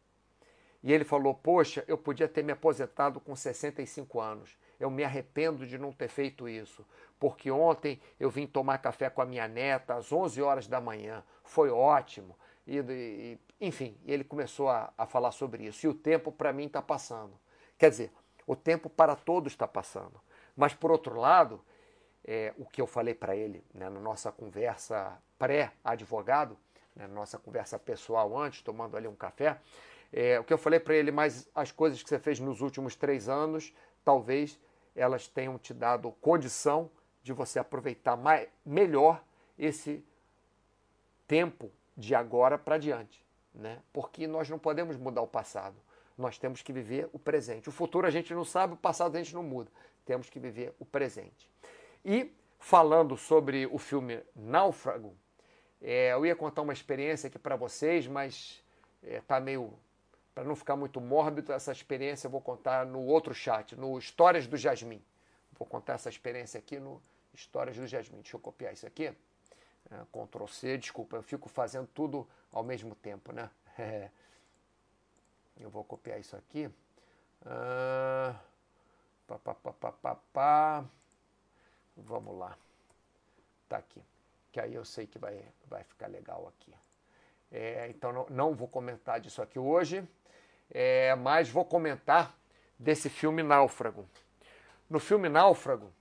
[0.81, 4.57] E ele falou: Poxa, eu podia ter me aposentado com 65 anos.
[4.79, 6.85] Eu me arrependo de não ter feito isso,
[7.19, 11.21] porque ontem eu vim tomar café com a minha neta às 11 horas da manhã.
[11.43, 12.35] Foi ótimo.
[12.65, 15.85] E, e enfim, ele começou a, a falar sobre isso.
[15.85, 17.33] E o tempo para mim está passando.
[17.77, 18.11] Quer dizer,
[18.49, 20.19] o tempo para todos está passando.
[20.57, 21.63] Mas, por outro lado,
[22.25, 26.57] é, o que eu falei para ele né, na nossa conversa pré-advogado,
[26.95, 29.61] né, na nossa conversa pessoal antes, tomando ali um café,
[30.11, 32.95] é, o que eu falei para ele, mas as coisas que você fez nos últimos
[32.95, 33.71] três anos,
[34.03, 34.59] talvez
[34.95, 36.89] elas tenham te dado condição
[37.21, 39.23] de você aproveitar mais, melhor
[39.59, 40.03] esse
[41.27, 43.23] tempo de agora para diante.
[43.53, 43.79] Né?
[43.93, 45.75] Porque nós não podemos mudar o passado.
[46.19, 47.69] Nós temos que viver o presente.
[47.69, 49.71] O futuro a gente não sabe, o passado a gente não muda.
[50.05, 51.49] Temos que viver o presente.
[52.03, 55.15] E falando sobre o filme Náufrago,
[55.81, 58.61] é, eu ia contar uma experiência aqui para vocês, mas
[59.01, 59.73] está é, meio
[60.35, 64.45] para não ficar muito mórbido, essa experiência eu vou contar no outro chat, no Histórias
[64.45, 65.01] do Jasmim.
[65.57, 67.01] Vou contar essa experiência aqui no
[67.33, 68.21] Histórias do Jasmim.
[68.21, 69.05] Deixa eu copiar isso aqui.
[69.05, 69.15] É,
[70.11, 73.49] Ctrl C, desculpa, eu fico fazendo tudo ao mesmo tempo, né?
[75.59, 75.63] É.
[75.63, 76.69] Eu vou copiar isso aqui.
[77.45, 78.35] Ah,
[79.27, 80.85] pá, pá, pá, pá, pá.
[81.95, 82.57] Vamos lá.
[83.67, 84.01] Tá aqui.
[84.51, 86.73] Que aí eu sei que vai, vai ficar legal aqui.
[87.51, 90.07] É, então não, não vou comentar disso aqui hoje
[90.71, 92.35] é, mas vou comentar
[92.77, 94.07] desse filme Náufrago.
[94.89, 95.91] No filme Náufrago,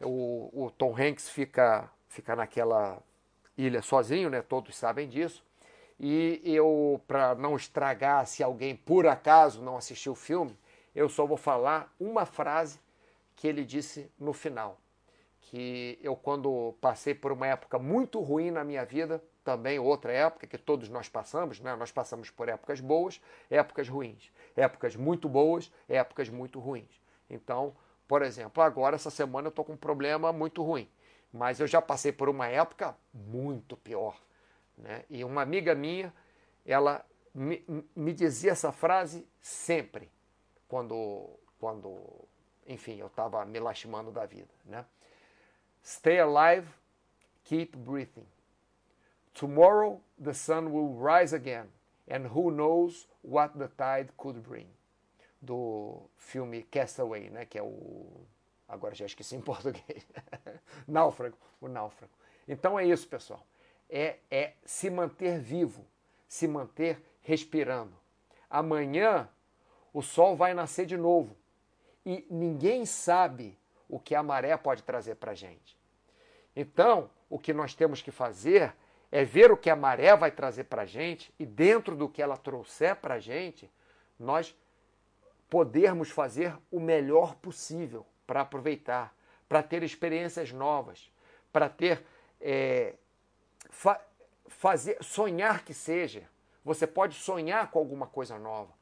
[0.00, 3.02] o, o Tom Hanks fica, fica naquela
[3.56, 4.42] ilha sozinho, né?
[4.42, 5.44] Todos sabem disso.
[6.04, 10.58] E eu, para não estragar, se alguém por acaso não assistiu o filme,
[10.96, 12.80] eu só vou falar uma frase
[13.36, 14.80] que ele disse no final.
[15.42, 20.44] Que eu, quando passei por uma época muito ruim na minha vida, também outra época
[20.44, 21.76] que todos nós passamos, né?
[21.76, 27.00] nós passamos por épocas boas, épocas ruins, épocas muito boas, épocas muito ruins.
[27.30, 27.76] Então,
[28.08, 30.90] por exemplo, agora essa semana eu estou com um problema muito ruim,
[31.32, 34.16] mas eu já passei por uma época muito pior.
[34.82, 35.04] Né?
[35.08, 36.12] E uma amiga minha,
[36.66, 37.64] ela me,
[37.94, 40.10] me dizia essa frase sempre,
[40.68, 42.28] quando, quando
[42.66, 44.50] enfim, eu estava me lastimando da vida.
[44.64, 44.84] Né?
[45.84, 46.68] Stay alive,
[47.44, 48.26] keep breathing.
[49.34, 51.66] Tomorrow the sun will rise again,
[52.10, 54.66] and who knows what the tide could bring.
[55.40, 58.24] Do filme Castaway, né, que é o.
[58.68, 60.06] Agora já esqueci em português.
[60.86, 62.12] náufrago, o náufrago.
[62.46, 63.44] Então é isso, pessoal.
[63.94, 65.86] É, é se manter vivo,
[66.26, 67.92] se manter respirando.
[68.48, 69.28] Amanhã
[69.92, 71.36] o sol vai nascer de novo
[72.04, 75.78] e ninguém sabe o que a maré pode trazer para a gente.
[76.56, 78.74] Então, o que nós temos que fazer
[79.10, 82.22] é ver o que a maré vai trazer para a gente e dentro do que
[82.22, 83.70] ela trouxer para a gente,
[84.18, 84.56] nós
[85.50, 89.14] podermos fazer o melhor possível para aproveitar,
[89.46, 91.12] para ter experiências novas,
[91.52, 92.02] para ter
[92.40, 92.94] é,
[93.70, 94.00] fa
[94.48, 96.28] fazer sonhar que seja.
[96.64, 98.72] Você pode sonhar com alguma coisa nova,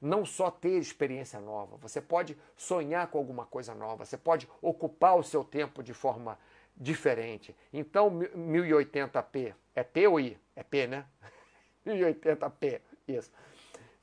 [0.00, 1.76] não só ter experiência nova.
[1.78, 4.04] Você pode sonhar com alguma coisa nova.
[4.04, 6.38] Você pode ocupar o seu tempo de forma
[6.76, 7.56] diferente.
[7.72, 10.38] Então, 1080p é P ou I?
[10.54, 11.06] É P, né?
[11.86, 13.32] 1080p, isso.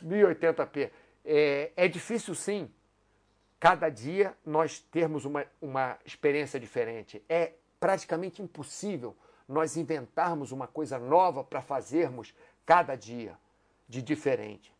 [0.04, 0.90] 1080p.
[1.26, 2.72] É, é difícil, sim,
[3.60, 7.24] cada dia nós termos uma, uma experiência diferente.
[7.28, 9.16] É praticamente impossível
[9.48, 12.34] nós inventarmos uma coisa nova para fazermos
[12.66, 13.38] cada dia
[13.88, 14.74] de diferente.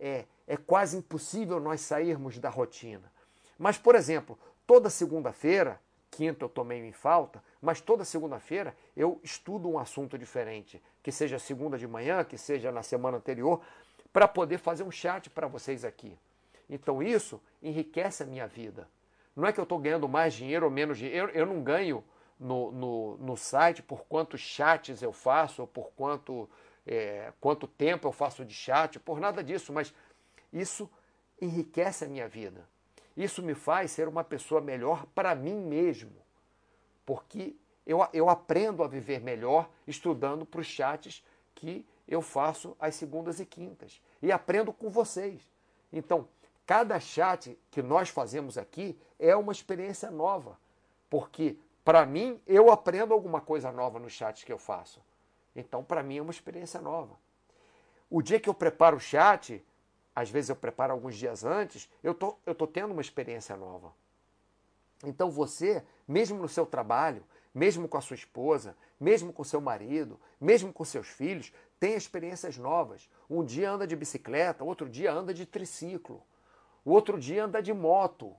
[0.00, 3.12] É, é quase impossível nós sairmos da rotina.
[3.58, 5.80] Mas, por exemplo, toda segunda-feira
[6.16, 11.38] quinta eu tomei em falta, mas toda segunda-feira eu estudo um assunto diferente, que seja
[11.38, 13.60] segunda de manhã, que seja na semana anterior,
[14.12, 16.18] para poder fazer um chat para vocês aqui.
[16.70, 18.88] Então isso enriquece a minha vida.
[19.36, 22.02] Não é que eu estou ganhando mais dinheiro ou menos dinheiro, eu, eu não ganho
[22.38, 26.48] no, no, no, site por quantos chats eu faço, ou por quanto,
[26.86, 29.94] é, quanto tempo eu faço de chat, por nada disso, mas
[30.52, 30.90] isso
[31.40, 32.66] enriquece a minha vida.
[33.16, 36.12] Isso me faz ser uma pessoa melhor para mim mesmo,
[37.04, 37.56] porque
[37.86, 43.40] eu, eu aprendo a viver melhor estudando para os chats que eu faço às segundas
[43.40, 44.00] e quintas.
[44.22, 45.40] E aprendo com vocês.
[45.92, 46.28] Então,
[46.66, 50.58] cada chat que nós fazemos aqui é uma experiência nova,
[51.08, 51.56] porque
[51.86, 55.00] para mim eu aprendo alguma coisa nova nos chats que eu faço.
[55.54, 57.16] Então, para mim é uma experiência nova.
[58.10, 59.64] O dia que eu preparo o chat,
[60.12, 63.92] às vezes eu preparo alguns dias antes, eu tô, eu tô tendo uma experiência nova.
[65.04, 67.22] Então você, mesmo no seu trabalho,
[67.54, 72.58] mesmo com a sua esposa, mesmo com seu marido, mesmo com seus filhos, tem experiências
[72.58, 73.08] novas.
[73.30, 76.20] Um dia anda de bicicleta, outro dia anda de triciclo,
[76.84, 78.34] o outro dia anda de moto.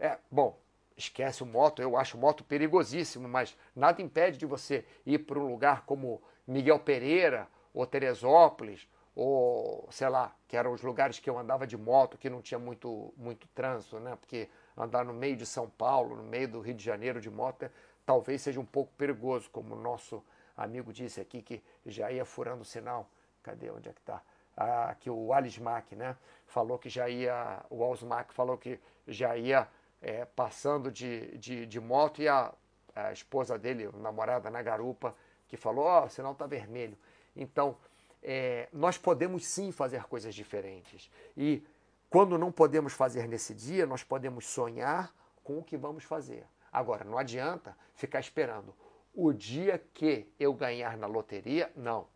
[0.00, 0.58] É, bom,
[0.98, 5.46] esquece o moto, eu acho moto perigosíssimo, mas nada impede de você ir para um
[5.46, 11.38] lugar como Miguel Pereira ou Teresópolis ou sei lá, que eram os lugares que eu
[11.38, 14.16] andava de moto, que não tinha muito, muito trânsito, né?
[14.16, 17.64] Porque andar no meio de São Paulo, no meio do Rio de Janeiro de moto,
[17.64, 17.70] é,
[18.06, 20.22] talvez seja um pouco perigoso, como o nosso
[20.56, 23.10] amigo disse aqui, que já ia furando o sinal.
[23.42, 23.70] Cadê?
[23.70, 24.22] Onde é que está?
[24.56, 26.16] Ah, que o Alismac, né?
[26.46, 29.66] Falou que já ia, o Alsmac falou que já ia
[30.00, 32.52] é, passando de, de, de, moto e a,
[32.94, 35.14] a esposa dele, a namorada na garupa,
[35.46, 36.96] que falou, ó, oh, o sinal está vermelho.
[37.34, 37.76] Então,
[38.22, 41.10] é, nós podemos sim fazer coisas diferentes.
[41.36, 41.64] E
[42.10, 45.12] quando não podemos fazer nesse dia, nós podemos sonhar
[45.42, 46.44] com o que vamos fazer.
[46.72, 48.74] Agora, não adianta ficar esperando
[49.14, 52.06] o dia que eu ganhar na loteria, não.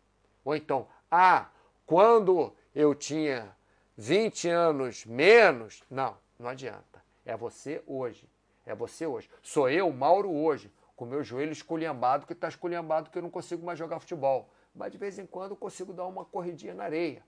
[0.45, 1.49] Ou então, ah,
[1.85, 3.55] quando eu tinha
[3.97, 6.92] 20 anos menos, não, não adianta.
[7.25, 8.29] É você hoje.
[8.65, 9.29] É você hoje.
[9.41, 13.65] Sou eu, Mauro, hoje, com meu joelho esculhambado, que está esculhambado que eu não consigo
[13.65, 17.23] mais jogar futebol mas de vez em quando eu consigo dar uma corridinha na areia.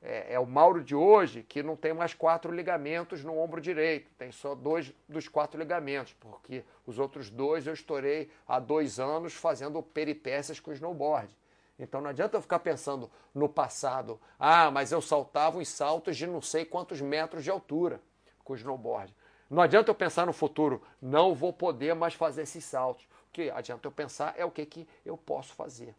[0.00, 4.12] É, é, o Mauro de hoje que não tem mais quatro ligamentos no ombro direito,
[4.16, 9.34] tem só dois dos quatro ligamentos, porque os outros dois eu estourei há dois anos
[9.34, 11.36] fazendo peripécias com snowboard.
[11.76, 16.26] Então não adianta eu ficar pensando no passado, ah, mas eu saltava os saltos de
[16.26, 18.00] não sei quantos metros de altura
[18.48, 19.14] com o snowboard.
[19.50, 23.04] Não adianta eu pensar no futuro, não vou poder mais fazer esses saltos.
[23.04, 25.94] O que adianta eu pensar é o que, que eu posso fazer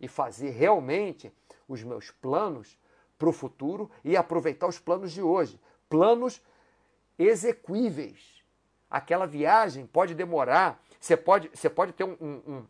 [0.00, 1.32] e fazer realmente
[1.68, 2.76] os meus planos
[3.16, 5.60] para o futuro e aproveitar os planos de hoje.
[5.88, 6.42] Planos
[7.16, 8.42] execuíveis.
[8.90, 12.66] Aquela viagem pode demorar, você pode, você pode ter um, um,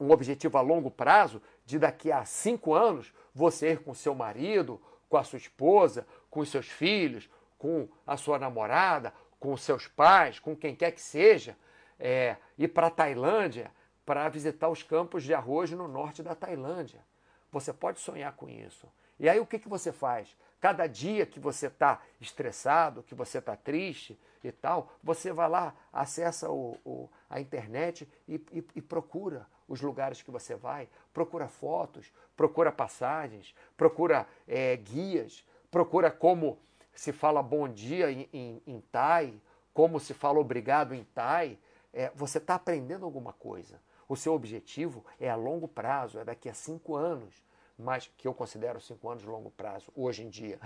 [0.00, 4.80] um objetivo a longo prazo de daqui a cinco anos você ir com seu marido,
[5.08, 7.28] com a sua esposa, com os seus filhos,
[7.60, 11.54] com a sua namorada, com seus pais, com quem quer que seja,
[11.98, 13.70] é, ir para a Tailândia
[14.04, 17.04] para visitar os campos de arroz no norte da Tailândia.
[17.52, 18.88] Você pode sonhar com isso.
[19.18, 20.34] E aí o que, que você faz?
[20.58, 25.74] Cada dia que você está estressado, que você está triste e tal, você vai lá,
[25.92, 31.46] acessa o, o a internet e, e, e procura os lugares que você vai, procura
[31.46, 36.58] fotos, procura passagens, procura é, guias, procura como
[37.00, 39.32] se fala bom dia em, em, em Thai,
[39.72, 41.58] como se fala obrigado em Thai.
[41.94, 43.80] É, você está aprendendo alguma coisa.
[44.06, 47.42] O seu objetivo é a longo prazo, é daqui a cinco anos,
[47.78, 50.60] mas que eu considero cinco anos longo prazo, hoje em dia.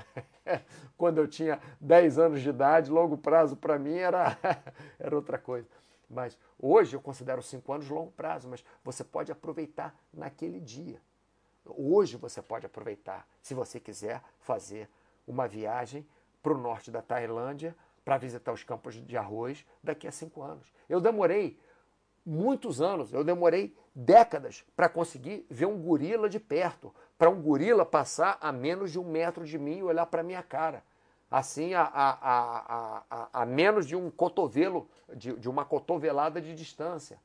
[0.99, 4.37] Quando eu tinha 10 anos de idade, longo prazo para mim era,
[4.99, 5.69] era outra coisa.
[6.11, 11.01] Mas hoje eu considero cinco anos longo prazo, mas você pode aproveitar naquele dia.
[11.65, 14.91] Hoje você pode aproveitar, se você quiser fazer
[15.29, 16.05] uma viagem
[16.45, 20.71] para o norte da Tailândia para visitar os campos de arroz daqui a cinco anos.
[20.91, 21.59] Eu demorei
[22.25, 27.87] muitos anos, eu demorei décadas para conseguir ver um gorila de perto, para um gorila
[27.87, 30.85] passar a menos de um metro de mim e olhar para minha cara.
[31.31, 37.19] Assim, a, a, a, a, menos de um cotovelo, de, de uma cotovelada de distância.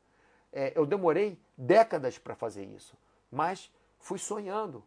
[0.51, 2.97] É, eu demorei décadas para fazer isso,
[3.29, 3.69] mas
[3.99, 4.77] fui sonhando.
[4.79, 4.83] O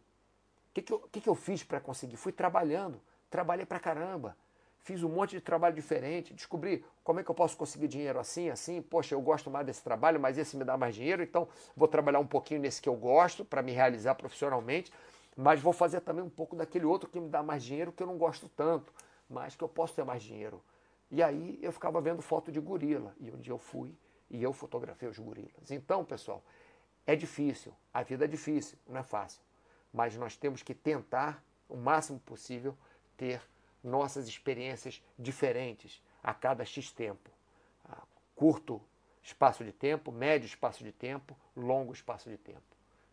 [0.73, 2.17] que, que, eu, que, que eu fiz para conseguir?
[2.17, 2.99] Fui trabalhando,
[3.33, 4.37] trabalhei para caramba
[4.83, 8.49] fiz um monte de trabalho diferente, descobri como é que eu posso conseguir dinheiro assim,
[8.49, 11.87] assim, poxa, eu gosto mais desse trabalho, mas esse me dá mais dinheiro, então vou
[11.87, 14.91] trabalhar um pouquinho nesse que eu gosto para me realizar profissionalmente,
[15.37, 18.07] mas vou fazer também um pouco daquele outro que me dá mais dinheiro que eu
[18.07, 18.93] não gosto tanto,
[19.29, 20.61] mas que eu posso ter mais dinheiro.
[21.09, 23.95] E aí eu ficava vendo foto de gorila, e um dia eu fui
[24.29, 25.71] e eu fotografei os gorilas.
[25.71, 26.43] Então, pessoal,
[27.07, 29.41] é difícil, a vida é difícil, não é fácil,
[29.93, 32.75] mas nós temos que tentar o máximo possível
[33.17, 33.41] ter
[33.83, 37.29] nossas experiências diferentes a cada X tempo.
[38.35, 38.81] Curto
[39.21, 42.61] espaço de tempo, médio espaço de tempo, longo espaço de tempo.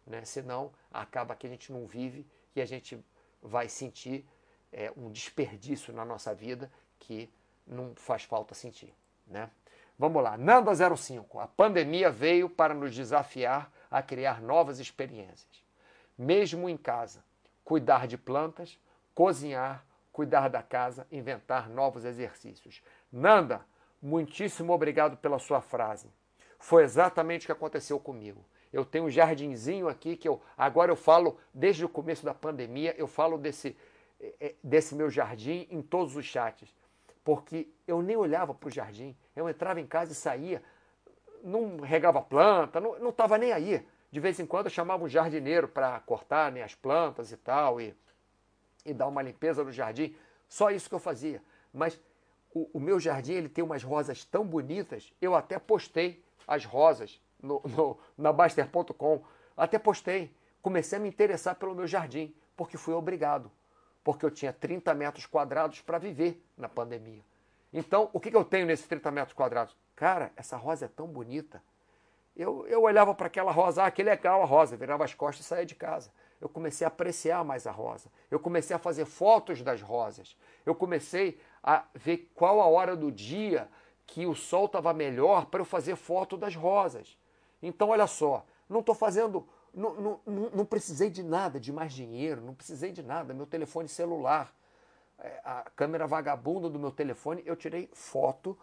[0.06, 0.24] Né?
[0.24, 2.98] Senão, acaba que a gente não vive e a gente
[3.43, 4.24] vai sentir
[4.72, 7.31] é, um desperdício na nossa vida que
[7.66, 8.93] não faz falta sentir.
[9.27, 9.48] Né?
[9.98, 11.39] Vamos lá, Nanda 05.
[11.39, 15.62] A pandemia veio para nos desafiar a criar novas experiências.
[16.16, 17.22] Mesmo em casa,
[17.64, 18.78] cuidar de plantas,
[19.14, 19.85] cozinhar,
[20.20, 22.82] cuidar da casa, inventar novos exercícios.
[23.10, 23.62] Nanda,
[24.02, 26.10] muitíssimo obrigado pela sua frase.
[26.59, 28.44] Foi exatamente o que aconteceu comigo.
[28.70, 32.94] Eu tenho um jardinzinho aqui que eu agora eu falo desde o começo da pandemia,
[32.98, 33.74] eu falo desse
[34.20, 36.68] é, é, desse meu jardim em todos os chats.
[37.24, 39.16] Porque eu nem olhava para o jardim.
[39.34, 40.62] Eu entrava em casa e saía,
[41.42, 43.82] não regava planta, não estava nem aí.
[44.12, 47.80] De vez em quando eu chamava um jardineiro para cortar né, as plantas e tal,
[47.80, 47.97] e,
[48.85, 50.15] e dar uma limpeza no jardim.
[50.48, 51.43] Só isso que eu fazia.
[51.73, 52.01] Mas
[52.52, 57.20] o, o meu jardim ele tem umas rosas tão bonitas, eu até postei as rosas
[57.40, 59.23] no, no, na Baster.com.
[59.57, 60.35] Até postei.
[60.62, 63.51] Comecei a me interessar pelo meu jardim, porque fui obrigado.
[64.02, 67.23] Porque eu tinha 30 metros quadrados para viver na pandemia.
[67.73, 69.77] Então, o que, que eu tenho nesses 30 metros quadrados?
[69.94, 71.62] Cara, essa rosa é tão bonita.
[72.36, 75.48] Eu, eu olhava para aquela rosa, ah, que legal a rosa, virava as costas e
[75.48, 76.11] saía de casa.
[76.40, 78.10] Eu comecei a apreciar mais a rosa.
[78.30, 80.36] Eu comecei a fazer fotos das rosas.
[80.64, 83.68] Eu comecei a ver qual a hora do dia
[84.06, 87.18] que o sol estava melhor para eu fazer foto das rosas.
[87.62, 89.46] Então, olha só, não estou fazendo.
[89.72, 93.32] Não, não, não, precisei de nada, de mais dinheiro, não precisei de nada.
[93.32, 94.52] Meu telefone celular,
[95.18, 98.58] é, a câmera vagabunda do meu telefone, eu tirei foto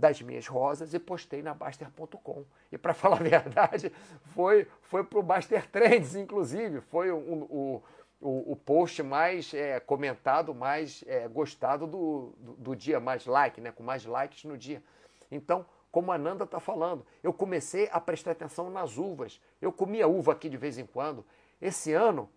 [0.00, 2.44] das minhas rosas e postei na Baster.com.
[2.72, 3.92] E para falar a verdade,
[4.34, 6.80] foi, foi para o Baster Trends, inclusive.
[6.80, 7.82] Foi um, um,
[8.20, 13.60] o, o post mais é, comentado, mais é, gostado do, do, do, dia, mais like,
[13.60, 13.70] né?
[13.70, 14.82] com mais likes no dia.
[15.30, 19.40] Então, como a Nanda está falando, eu comecei a prestar atenção nas uvas.
[19.60, 21.24] Eu comia uva aqui de vez em quando.
[21.60, 22.28] Esse ano,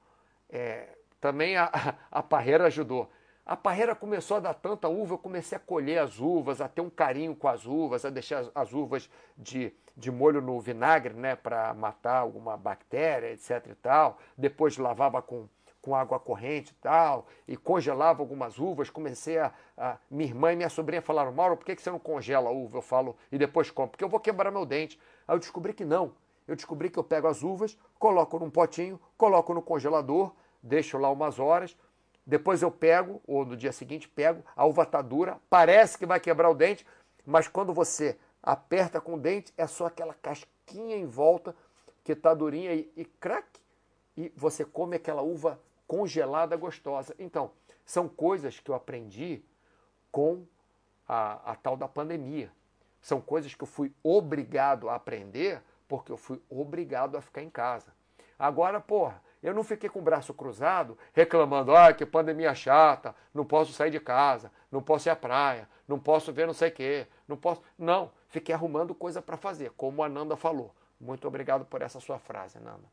[0.50, 0.90] é,
[1.22, 1.70] também a,
[2.12, 3.10] a parreira ajudou.
[3.46, 6.80] A parreira começou a dar tanta uva, eu comecei a colher as uvas, a ter
[6.80, 11.14] um carinho com as uvas, a deixar as, as uvas de, de molho no vinagre,
[11.14, 14.18] né, para matar alguma bactéria, etc e tal.
[14.38, 15.48] Depois lavava com
[15.84, 18.90] com água corrente e tal, e congelava algumas uvas.
[18.90, 22.00] Comecei a, a, Minha irmã e minha sobrinha falaram: Mauro, por que, que você não
[22.00, 22.78] congela a uva?
[22.78, 23.90] Eu falo, e depois como?
[23.90, 24.98] Porque eu vou quebrar meu dente.
[25.28, 26.14] Aí eu descobri que não.
[26.48, 31.12] Eu descobri que eu pego as uvas, coloco num potinho, coloco no congelador, deixo lá
[31.12, 31.76] umas horas.
[32.26, 36.20] Depois eu pego, ou no dia seguinte pego, a uva está dura, parece que vai
[36.20, 36.86] quebrar o dente,
[37.26, 41.56] mas quando você aperta com o dente, é só aquela casquinha em volta
[42.04, 43.60] que está durinha e, e crack,
[44.16, 47.16] e você come aquela uva congelada gostosa.
[47.20, 47.52] Então,
[47.86, 49.44] são coisas que eu aprendi
[50.12, 50.46] com
[51.08, 52.52] a, a tal da pandemia.
[53.02, 57.50] São coisas que eu fui obrigado a aprender porque eu fui obrigado a ficar em
[57.50, 57.94] casa.
[58.40, 63.46] Agora, porra, eu não fiquei com o braço cruzado reclamando, ah, que pandemia chata, não
[63.46, 66.72] posso sair de casa, não posso ir à praia, não posso ver não sei o
[66.72, 67.62] quê, não posso.
[67.78, 70.74] Não, fiquei arrumando coisa para fazer, como a Nanda falou.
[71.00, 72.88] Muito obrigado por essa sua frase, Nanda.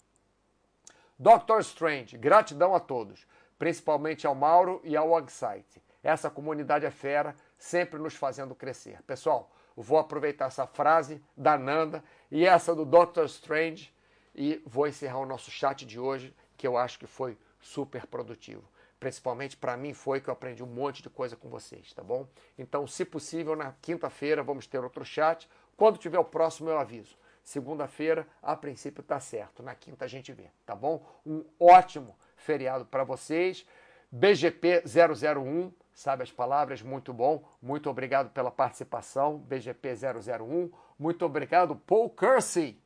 [1.17, 5.81] Doctor Strange, gratidão a todos, principalmente ao Mauro e ao Website.
[6.03, 9.03] Essa comunidade é fera, sempre nos fazendo crescer.
[9.03, 13.95] Pessoal, vou aproveitar essa frase da Nanda e essa do Doctor Strange
[14.35, 18.63] e vou encerrar o nosso chat de hoje, que eu acho que foi super produtivo.
[19.01, 22.29] Principalmente para mim foi que eu aprendi um monte de coisa com vocês, tá bom?
[22.59, 25.49] Então, se possível, na quinta-feira vamos ter outro chat.
[25.75, 27.17] Quando tiver o próximo, eu aviso.
[27.43, 29.63] Segunda-feira, a princípio, tá certo.
[29.63, 31.03] Na quinta a gente vê, tá bom?
[31.25, 33.65] Um ótimo feriado para vocês.
[34.13, 36.83] BGP 001, sabe as palavras?
[36.83, 37.43] Muito bom.
[37.63, 39.39] Muito obrigado pela participação.
[39.39, 40.71] BGP 001.
[40.99, 42.79] Muito obrigado, Paul Kersey.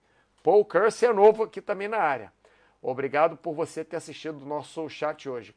[0.45, 2.33] Paul Kersey é novo aqui também na área.
[2.87, 5.55] Obrigado por você ter assistido o nosso chat hoje.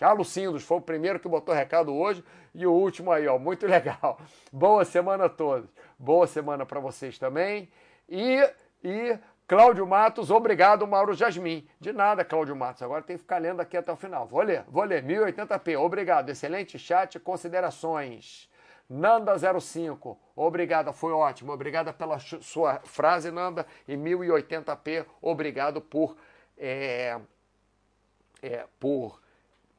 [0.00, 2.24] Ah, Lucindos, foi o primeiro que botou recado hoje
[2.54, 3.38] e o último aí, ó.
[3.38, 4.18] Muito legal.
[4.50, 5.68] Boa semana a todos.
[5.98, 7.68] Boa semana para vocês também.
[8.08, 8.40] E,
[8.82, 11.68] e Cláudio Matos, obrigado, Mauro Jasmin.
[11.78, 12.82] De nada, Cláudio Matos.
[12.82, 14.26] Agora tem que ficar lendo aqui até o final.
[14.26, 15.04] Vou ler, vou ler.
[15.04, 16.30] 1080p, obrigado.
[16.30, 18.48] Excelente chat, considerações.
[18.90, 21.52] Nanda05, obrigada, foi ótimo.
[21.52, 23.66] Obrigada pela sua frase, Nanda.
[23.86, 26.16] E 1080p, obrigado por.
[26.56, 27.20] É,
[28.42, 29.20] é, por.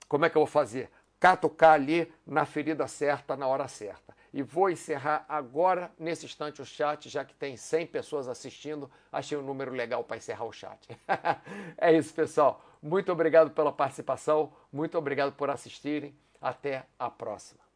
[0.08, 0.90] Como é que eu vou fazer?
[1.20, 4.16] Catucar ali na ferida certa, na hora certa.
[4.34, 8.90] E vou encerrar agora, nesse instante, o chat, já que tem 100 pessoas assistindo.
[9.12, 10.80] Achei um número legal para encerrar o chat.
[11.78, 12.64] é isso, pessoal.
[12.82, 14.54] Muito obrigado pela participação.
[14.72, 16.16] Muito obrigado por assistirem.
[16.40, 17.67] Até a próxima.